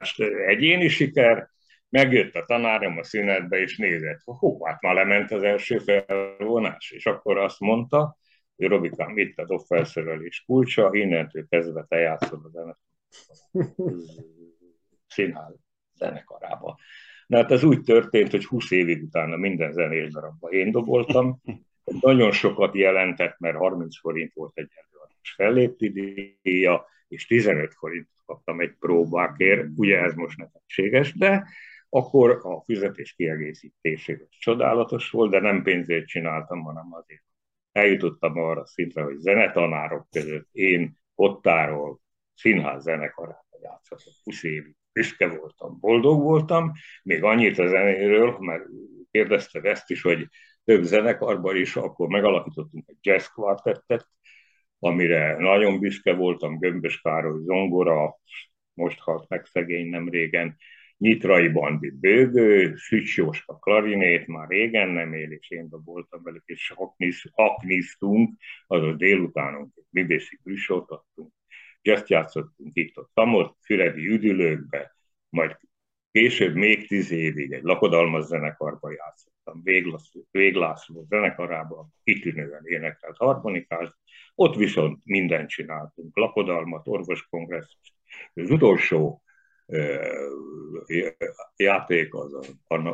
egyéni 0.48 0.88
siker, 0.88 1.50
Megjött 1.90 2.36
a 2.36 2.46
tanárom 2.46 2.98
a 2.98 3.04
szünetbe, 3.04 3.60
és 3.60 3.78
nézett, 3.78 4.20
hó, 4.24 4.66
hát 4.66 4.82
már 4.82 4.94
lement 4.94 5.32
az 5.32 5.44
első 5.44 5.78
felvonás, 5.78 6.92
és 6.92 7.06
akkor 7.06 7.38
azt 7.38 7.60
mondta, 7.60 8.18
hogy 8.56 8.68
Robikám, 8.68 9.18
itt 9.18 9.38
a 9.38 9.46
dobfelszerelés 9.46 10.44
kulcsa, 10.46 10.90
innentől 10.94 11.48
kezdve 11.50 11.86
te 11.90 11.98
játszod 11.98 12.46
a 12.46 12.50
zene 12.50 12.78
színház 15.08 15.56
zenekarába. 15.94 16.78
Na 17.28 17.38
hát 17.38 17.52
ez 17.52 17.64
úgy 17.64 17.82
történt, 17.82 18.32
hogy 18.32 18.46
20 18.46 18.72
évig 18.72 19.04
utána 19.04 19.36
minden 19.36 19.72
zenés 19.72 20.12
darabba 20.12 20.50
én 20.50 20.72
doboltam. 20.72 21.42
Nagyon 21.84 22.32
sokat 22.32 22.76
jelentett, 22.76 23.40
mert 23.40 23.58
30 23.58 24.00
forint 24.00 24.34
volt 24.34 24.52
egy 24.58 24.70
előadás 24.76 25.34
fellépti 25.36 25.90
díja, 26.42 26.86
és 27.08 27.26
15 27.26 27.74
forint 27.74 28.08
kaptam 28.26 28.60
egy 28.60 28.76
próbákért. 28.80 29.68
Ugye 29.76 30.00
ez 30.00 30.14
most 30.14 30.38
nevetséges, 30.38 31.18
de 31.18 31.48
akkor 31.90 32.40
a 32.44 32.64
fizetés 32.66 33.14
kiegészítéséhez 33.14 34.28
csodálatos 34.30 35.10
volt, 35.10 35.32
de 35.32 35.40
nem 35.40 35.64
pénzért 35.64 36.06
csináltam, 36.06 36.62
hanem 36.62 36.94
azért 36.94 37.24
eljutottam 37.72 38.38
arra 38.38 38.66
szintre, 38.66 39.04
hogy 39.04 39.18
zenetanárok 39.18 40.08
között 40.10 40.48
én 40.52 40.98
ottáról 41.16 42.00
színház 42.36 42.84
zenekarába 42.84 43.58
játszhatok 43.62 44.14
20 44.24 44.44
évig. 44.44 44.76
Büszke 44.94 45.28
voltam, 45.28 45.78
boldog 45.80 46.22
voltam, 46.22 46.72
még 47.04 47.24
annyit 47.24 47.58
a 47.60 47.68
zenéről, 47.68 48.38
mert 48.40 48.64
kérdezted 49.12 49.66
ezt 49.66 49.90
is, 49.90 50.02
hogy 50.02 50.28
több 50.64 50.84
zenekarban 50.84 51.56
is, 51.56 51.76
akkor 51.76 52.08
megalapítottunk 52.08 52.84
egy 52.88 52.98
jazz 53.02 53.26
kvartettet, 53.26 54.08
amire 54.80 55.38
nagyon 55.38 55.80
büszke 55.80 56.14
voltam, 56.14 56.60
Gömbös 56.60 57.02
Károly 57.02 57.42
zongora, 57.44 58.20
most 58.74 59.00
halt 59.00 59.30
meg 59.30 59.46
szegény 59.46 59.90
nem 59.90 60.10
régen, 60.10 60.58
Nyitrai 61.00 61.48
Bandi 61.48 61.90
bőgő, 61.90 62.76
Szücs 62.76 63.18
Jóska 63.18 63.60
klarinét, 63.60 64.28
már 64.28 64.48
régen 64.48 64.90
nem 64.90 65.14
él, 65.14 65.32
és 65.32 65.50
én 65.50 65.68
voltam 65.70 66.24
velük, 66.24 66.44
és 66.46 66.74
hakniz, 66.76 67.22
hakniztunk, 67.34 68.40
azaz 68.68 68.98
délutánunk 68.98 69.74
művészi 69.90 70.40
külsót 70.44 70.90
adtunk, 70.90 71.32
ezt 71.82 72.10
játszottunk 72.10 72.72
itt 72.74 72.96
a 72.96 73.10
Tamot, 73.14 73.58
Füredi 73.62 74.08
üdülőkbe, 74.08 74.96
majd 75.30 75.58
később 76.12 76.56
még 76.56 76.88
tíz 76.88 77.12
évig 77.12 77.52
egy 77.52 77.64
lakodalmas 77.64 78.26
zenekarba 78.26 78.92
játszottam, 78.92 79.62
Véglászló, 79.64 80.28
Véglászló 80.32 81.06
zenekarában, 81.10 81.94
kitűnően 82.04 82.62
énekelt 82.66 83.18
harmonikást, 83.18 83.94
ott 84.36 84.56
viszont 84.56 85.06
mindent 85.06 85.50
csináltunk, 85.50 86.18
lakodalmat, 86.18 86.88
orvoskongresszus. 86.88 87.94
Az 88.34 88.50
utolsó 88.50 89.24
játék 91.56 92.14
az 92.14 92.34
a 92.34 92.42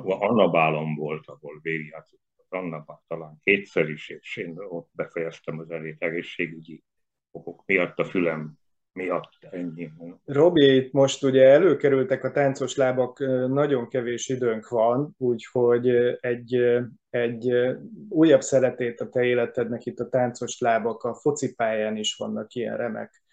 Anna 0.03 0.49
Bálom 0.49 0.95
volt, 0.95 1.27
ahol 1.27 1.59
végigjátszottam 1.61 2.25
az 2.35 2.57
Anna 2.57 2.85
talán 3.07 3.39
kétszer 3.43 3.89
is, 3.89 4.09
és 4.09 4.37
én 4.37 4.55
ott 4.57 4.89
befejeztem 4.91 5.59
az 5.59 5.71
elét 5.71 6.01
egészségügyi 6.01 6.83
okok 7.31 7.63
miatt, 7.65 7.97
a 7.97 8.05
fülem 8.05 8.57
miatt 8.93 9.31
ennyi. 9.49 9.91
Robi, 10.25 10.75
itt 10.75 10.91
most 10.91 11.23
ugye 11.23 11.43
előkerültek 11.43 12.23
a 12.23 12.31
táncos 12.31 12.75
lábak, 12.75 13.19
nagyon 13.47 13.87
kevés 13.87 14.27
időnk 14.27 14.67
van, 14.67 15.15
úgyhogy 15.17 15.87
egy, 16.19 16.55
egy 17.09 17.53
újabb 18.09 18.41
szeretét 18.41 19.01
a 19.01 19.09
te 19.09 19.23
életednek 19.23 19.85
itt 19.85 19.99
a 19.99 20.09
táncos 20.09 20.59
lábak, 20.59 21.03
a 21.03 21.13
focipályán 21.13 21.97
is 21.97 22.15
vannak 22.15 22.53
ilyen 22.53 22.77
remek 22.77 23.24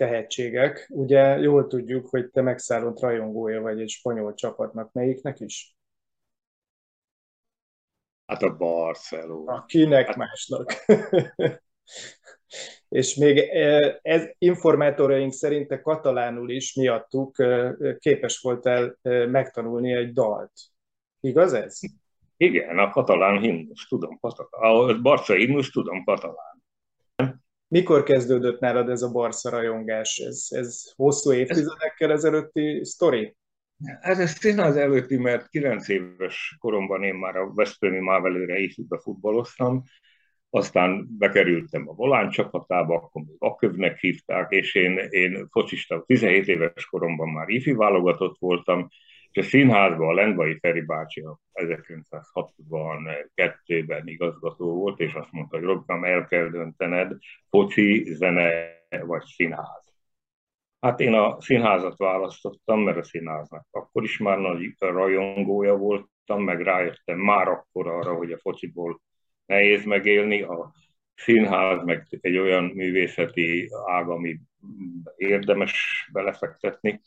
tehetségek. 0.00 0.86
Ugye 0.92 1.38
jól 1.38 1.66
tudjuk, 1.66 2.08
hogy 2.08 2.30
te 2.30 2.40
megszállott 2.40 3.00
rajongója 3.00 3.60
vagy 3.60 3.80
egy 3.80 3.88
spanyol 3.88 4.34
csapatnak, 4.34 4.92
melyiknek 4.92 5.40
is? 5.40 5.76
Hát 8.26 8.42
a 8.42 8.56
Barcelona. 8.56 9.52
A 9.52 9.64
kinek 9.64 10.06
hát... 10.06 10.16
másnak. 10.16 10.72
És 12.88 13.14
még 13.14 13.38
e, 13.38 13.98
ez 14.02 14.28
informátoraink 14.38 15.32
szerint 15.32 15.68
te 15.68 15.80
katalánul 15.80 16.50
is 16.50 16.74
miattuk 16.74 17.38
e, 17.38 17.76
képes 17.98 18.40
voltál 18.40 18.98
e, 19.02 19.26
megtanulni 19.26 19.92
egy 19.92 20.12
dalt. 20.12 20.52
Igaz 21.20 21.52
ez? 21.52 21.78
Igen, 22.36 22.78
a 22.78 22.90
katalán 22.90 23.40
himnus 23.40 23.86
tudom, 23.88 24.18
a 24.50 25.00
barca 25.02 25.34
himnus 25.34 25.70
tudom 25.70 26.04
katalán. 26.04 26.49
Mikor 27.70 28.02
kezdődött 28.02 28.60
nálad 28.60 28.88
ez 28.88 29.02
a 29.02 29.10
Barca 29.10 29.50
rajongás? 29.50 30.18
Ez, 30.18 30.46
ez 30.48 30.92
hosszú 30.96 31.32
évtizedekkel 31.32 32.12
ezelőtti 32.12 32.84
sztori? 32.84 33.36
Hát 34.00 34.18
ez 34.18 34.34
tényleg 34.34 34.66
az 34.66 34.76
előtti, 34.76 35.16
mert 35.16 35.48
9 35.48 35.88
éves 35.88 36.56
koromban 36.58 37.02
én 37.02 37.14
már 37.14 37.36
a 37.36 37.52
Veszprémi 37.54 37.98
Mávelőre 37.98 38.58
éjszükbe 38.58 38.98
futballoztam, 38.98 39.82
aztán 40.50 41.06
bekerültem 41.18 41.88
a 41.88 41.94
Volán 41.94 42.30
csapatába, 42.30 42.94
akkor 42.94 43.22
még 43.22 43.36
Akövnek 43.38 43.98
hívták, 43.98 44.50
és 44.50 44.74
én, 44.74 44.98
én 45.10 45.48
focista, 45.50 46.02
17 46.06 46.48
éves 46.48 46.86
koromban 46.86 47.28
már 47.28 47.48
ifi 47.48 47.72
válogatott 47.72 48.36
voltam, 48.38 48.88
és 49.30 49.46
a 49.46 49.48
színházban 49.48 50.08
a 50.08 50.12
Lendvai 50.12 50.58
Feri 50.58 50.80
bácsi 50.80 51.24
1962-ben 51.52 54.08
igazgató 54.08 54.74
volt, 54.74 55.00
és 55.00 55.12
azt 55.12 55.32
mondta, 55.32 55.56
hogy 55.56 55.66
Robkám, 55.66 56.04
el 56.04 56.26
kell 56.26 56.48
döntened, 56.48 57.16
foci, 57.48 58.14
zene 58.14 58.78
vagy 58.88 59.24
színház. 59.24 59.94
Hát 60.80 61.00
én 61.00 61.14
a 61.14 61.40
színházat 61.40 61.96
választottam, 61.96 62.80
mert 62.80 62.96
a 62.96 63.02
színháznak 63.02 63.66
akkor 63.70 64.02
is 64.02 64.18
már 64.18 64.38
nagy 64.38 64.74
rajongója 64.78 65.76
voltam, 65.76 66.42
meg 66.42 66.60
rájöttem 66.60 67.18
már 67.18 67.48
akkor 67.48 67.88
arra, 67.88 68.14
hogy 68.14 68.32
a 68.32 68.38
fociból 68.38 69.00
nehéz 69.46 69.84
megélni, 69.84 70.42
a 70.42 70.72
színház 71.14 71.84
meg 71.84 72.06
egy 72.20 72.36
olyan 72.36 72.64
művészeti 72.64 73.70
ág, 73.86 74.08
ami 74.08 74.40
érdemes 75.16 76.08
belefektetni, 76.12 77.00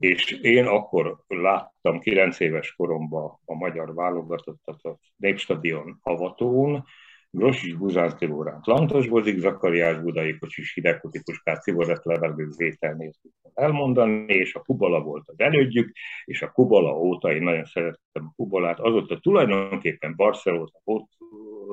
és 0.00 0.30
én 0.30 0.66
akkor 0.66 1.18
láttam 1.26 2.00
9 2.00 2.40
éves 2.40 2.74
koromban 2.74 3.38
a 3.44 3.54
magyar 3.54 3.94
válogatottat 3.94 4.82
a 4.82 4.98
Népstadion 5.16 5.98
avatón, 6.02 6.84
Grosics 7.30 7.76
Buzán 7.76 8.16
Tiloránt, 8.16 8.66
Lantos 8.66 9.08
Bozik, 9.08 9.38
Zakariás 9.38 10.00
Budai 10.00 10.38
Kocsis, 10.38 10.74
Hidegkoti 10.74 11.22
Puskát, 11.22 11.62
Szivoret 11.62 12.04
Levegő 12.04 12.48
Vételnél 12.56 13.10
elmondani, 13.54 14.34
és 14.34 14.54
a 14.54 14.60
Kubala 14.60 15.00
volt 15.00 15.28
az 15.28 15.40
elődjük, 15.40 15.92
és 16.24 16.42
a 16.42 16.50
Kubala 16.50 16.98
óta 16.98 17.32
én 17.32 17.42
nagyon 17.42 17.64
szerettem 17.64 18.26
a 18.26 18.32
Kubalát, 18.36 18.80
azóta 18.80 19.18
tulajdonképpen 19.18 20.16
Barcelona 20.16 20.80
volt, 20.84 21.08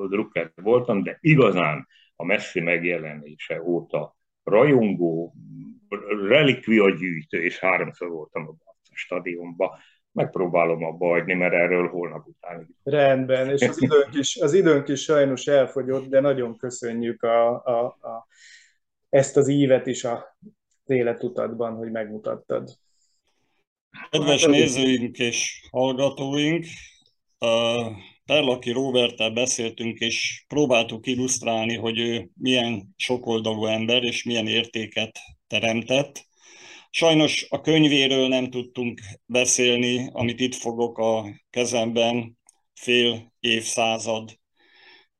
Drucker 0.08 0.52
voltam, 0.54 1.02
de 1.02 1.18
igazán 1.20 1.86
a 2.16 2.24
messzi 2.24 2.60
megjelenése 2.60 3.62
óta 3.62 4.16
rajongó, 4.48 5.34
relikvia 6.28 6.96
gyűjtő, 6.96 7.42
és 7.42 7.58
háromszor 7.58 8.08
voltam 8.08 8.42
a 8.42 8.52
Barca 8.64 8.92
stadionba. 8.94 9.78
Megpróbálom 10.12 10.84
abba 10.84 11.08
hagyni, 11.08 11.34
mert 11.34 11.54
erről 11.54 11.88
holnap 11.88 12.26
után. 12.26 12.68
Rendben, 12.82 13.50
és 13.50 13.68
az 13.68 13.82
időnk 13.82 14.14
is, 14.14 14.36
az 14.36 14.52
időnk 14.52 14.88
is 14.88 15.02
sajnos 15.02 15.46
elfogyott, 15.46 16.06
de 16.06 16.20
nagyon 16.20 16.56
köszönjük 16.56 17.22
a, 17.22 17.64
a, 17.64 17.84
a, 17.84 18.26
ezt 19.08 19.36
az 19.36 19.48
ívet 19.48 19.86
is 19.86 20.04
a 20.04 20.38
életutatban, 20.84 21.74
hogy 21.74 21.90
megmutattad. 21.90 22.70
Kedves 24.10 24.44
nézőink 24.44 25.18
és 25.18 25.68
hallgatóink, 25.70 26.64
Perlaki 28.28 28.70
Roberttel 28.70 29.30
beszéltünk, 29.30 29.98
és 29.98 30.44
próbáltuk 30.48 31.06
illusztrálni, 31.06 31.76
hogy 31.76 31.98
ő 31.98 32.30
milyen 32.34 32.94
sokoldalú 32.96 33.66
ember, 33.66 34.02
és 34.02 34.22
milyen 34.22 34.46
értéket 34.46 35.18
teremtett. 35.46 36.26
Sajnos 36.90 37.46
a 37.48 37.60
könyvéről 37.60 38.28
nem 38.28 38.50
tudtunk 38.50 39.00
beszélni, 39.26 40.08
amit 40.12 40.40
itt 40.40 40.54
fogok 40.54 40.98
a 40.98 41.40
kezemben, 41.50 42.38
fél 42.74 43.32
évszázad 43.40 44.38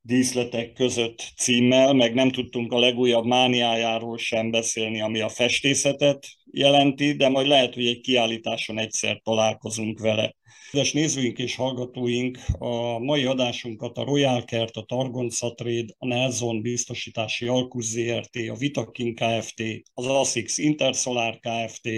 díszletek 0.08 0.72
között 0.72 1.32
címmel, 1.36 1.92
meg 1.92 2.14
nem 2.14 2.30
tudtunk 2.30 2.72
a 2.72 2.78
legújabb 2.78 3.24
mániájáról 3.24 4.18
sem 4.18 4.50
beszélni, 4.50 5.00
ami 5.00 5.20
a 5.20 5.28
festészetet 5.28 6.26
jelenti, 6.44 7.12
de 7.12 7.28
majd 7.28 7.46
lehet, 7.46 7.74
hogy 7.74 7.86
egy 7.86 8.00
kiállításon 8.00 8.78
egyszer 8.78 9.20
találkozunk 9.24 9.98
vele. 9.98 10.36
Kedves 10.70 10.92
nézőink 10.92 11.38
és 11.38 11.56
hallgatóink, 11.56 12.38
a 12.58 12.98
mai 12.98 13.24
adásunkat 13.24 13.98
a 13.98 14.04
Royal 14.04 14.44
Kert, 14.44 14.76
a 14.76 14.82
Targon 14.82 15.28
Trade, 15.28 15.94
a 15.98 16.06
Nelson 16.06 16.62
Biztosítási 16.62 17.46
Alkus 17.46 17.84
ZRT, 17.84 18.36
a 18.50 18.54
Vitakin 18.54 19.14
Kft., 19.14 19.62
az 19.94 20.06
ASICS 20.06 20.58
Intersolar 20.58 21.38
Kft., 21.38 21.88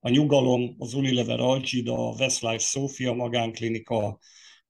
a 0.00 0.08
Nyugalom, 0.08 0.74
az 0.78 0.94
Unilever 0.94 1.40
Algida, 1.40 2.08
a 2.08 2.14
Westlife 2.18 2.58
Sofia 2.58 3.12
Magánklinika, 3.12 4.18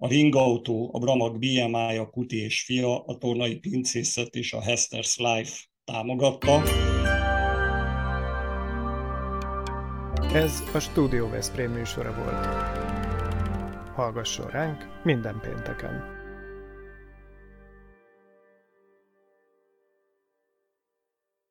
a 0.02 0.08
Ringautó, 0.08 0.90
a 0.92 0.98
Bramag 0.98 1.38
BMI, 1.38 1.96
a 1.96 2.10
Kuti 2.10 2.42
és 2.42 2.62
Fia, 2.62 3.04
a 3.04 3.16
Tornai 3.16 3.58
Pincészet 3.58 4.34
és 4.34 4.52
a 4.52 4.60
Hester's 4.60 5.16
Life 5.16 5.64
támogatta. 5.84 6.62
Ez 10.34 10.62
a 10.74 10.78
Studio 10.78 11.28
Veszprém 11.28 11.70
műsora 11.70 12.14
volt. 12.14 12.46
Hallgasson 13.94 14.46
ránk 14.46 15.02
minden 15.04 15.40
pénteken! 15.40 16.19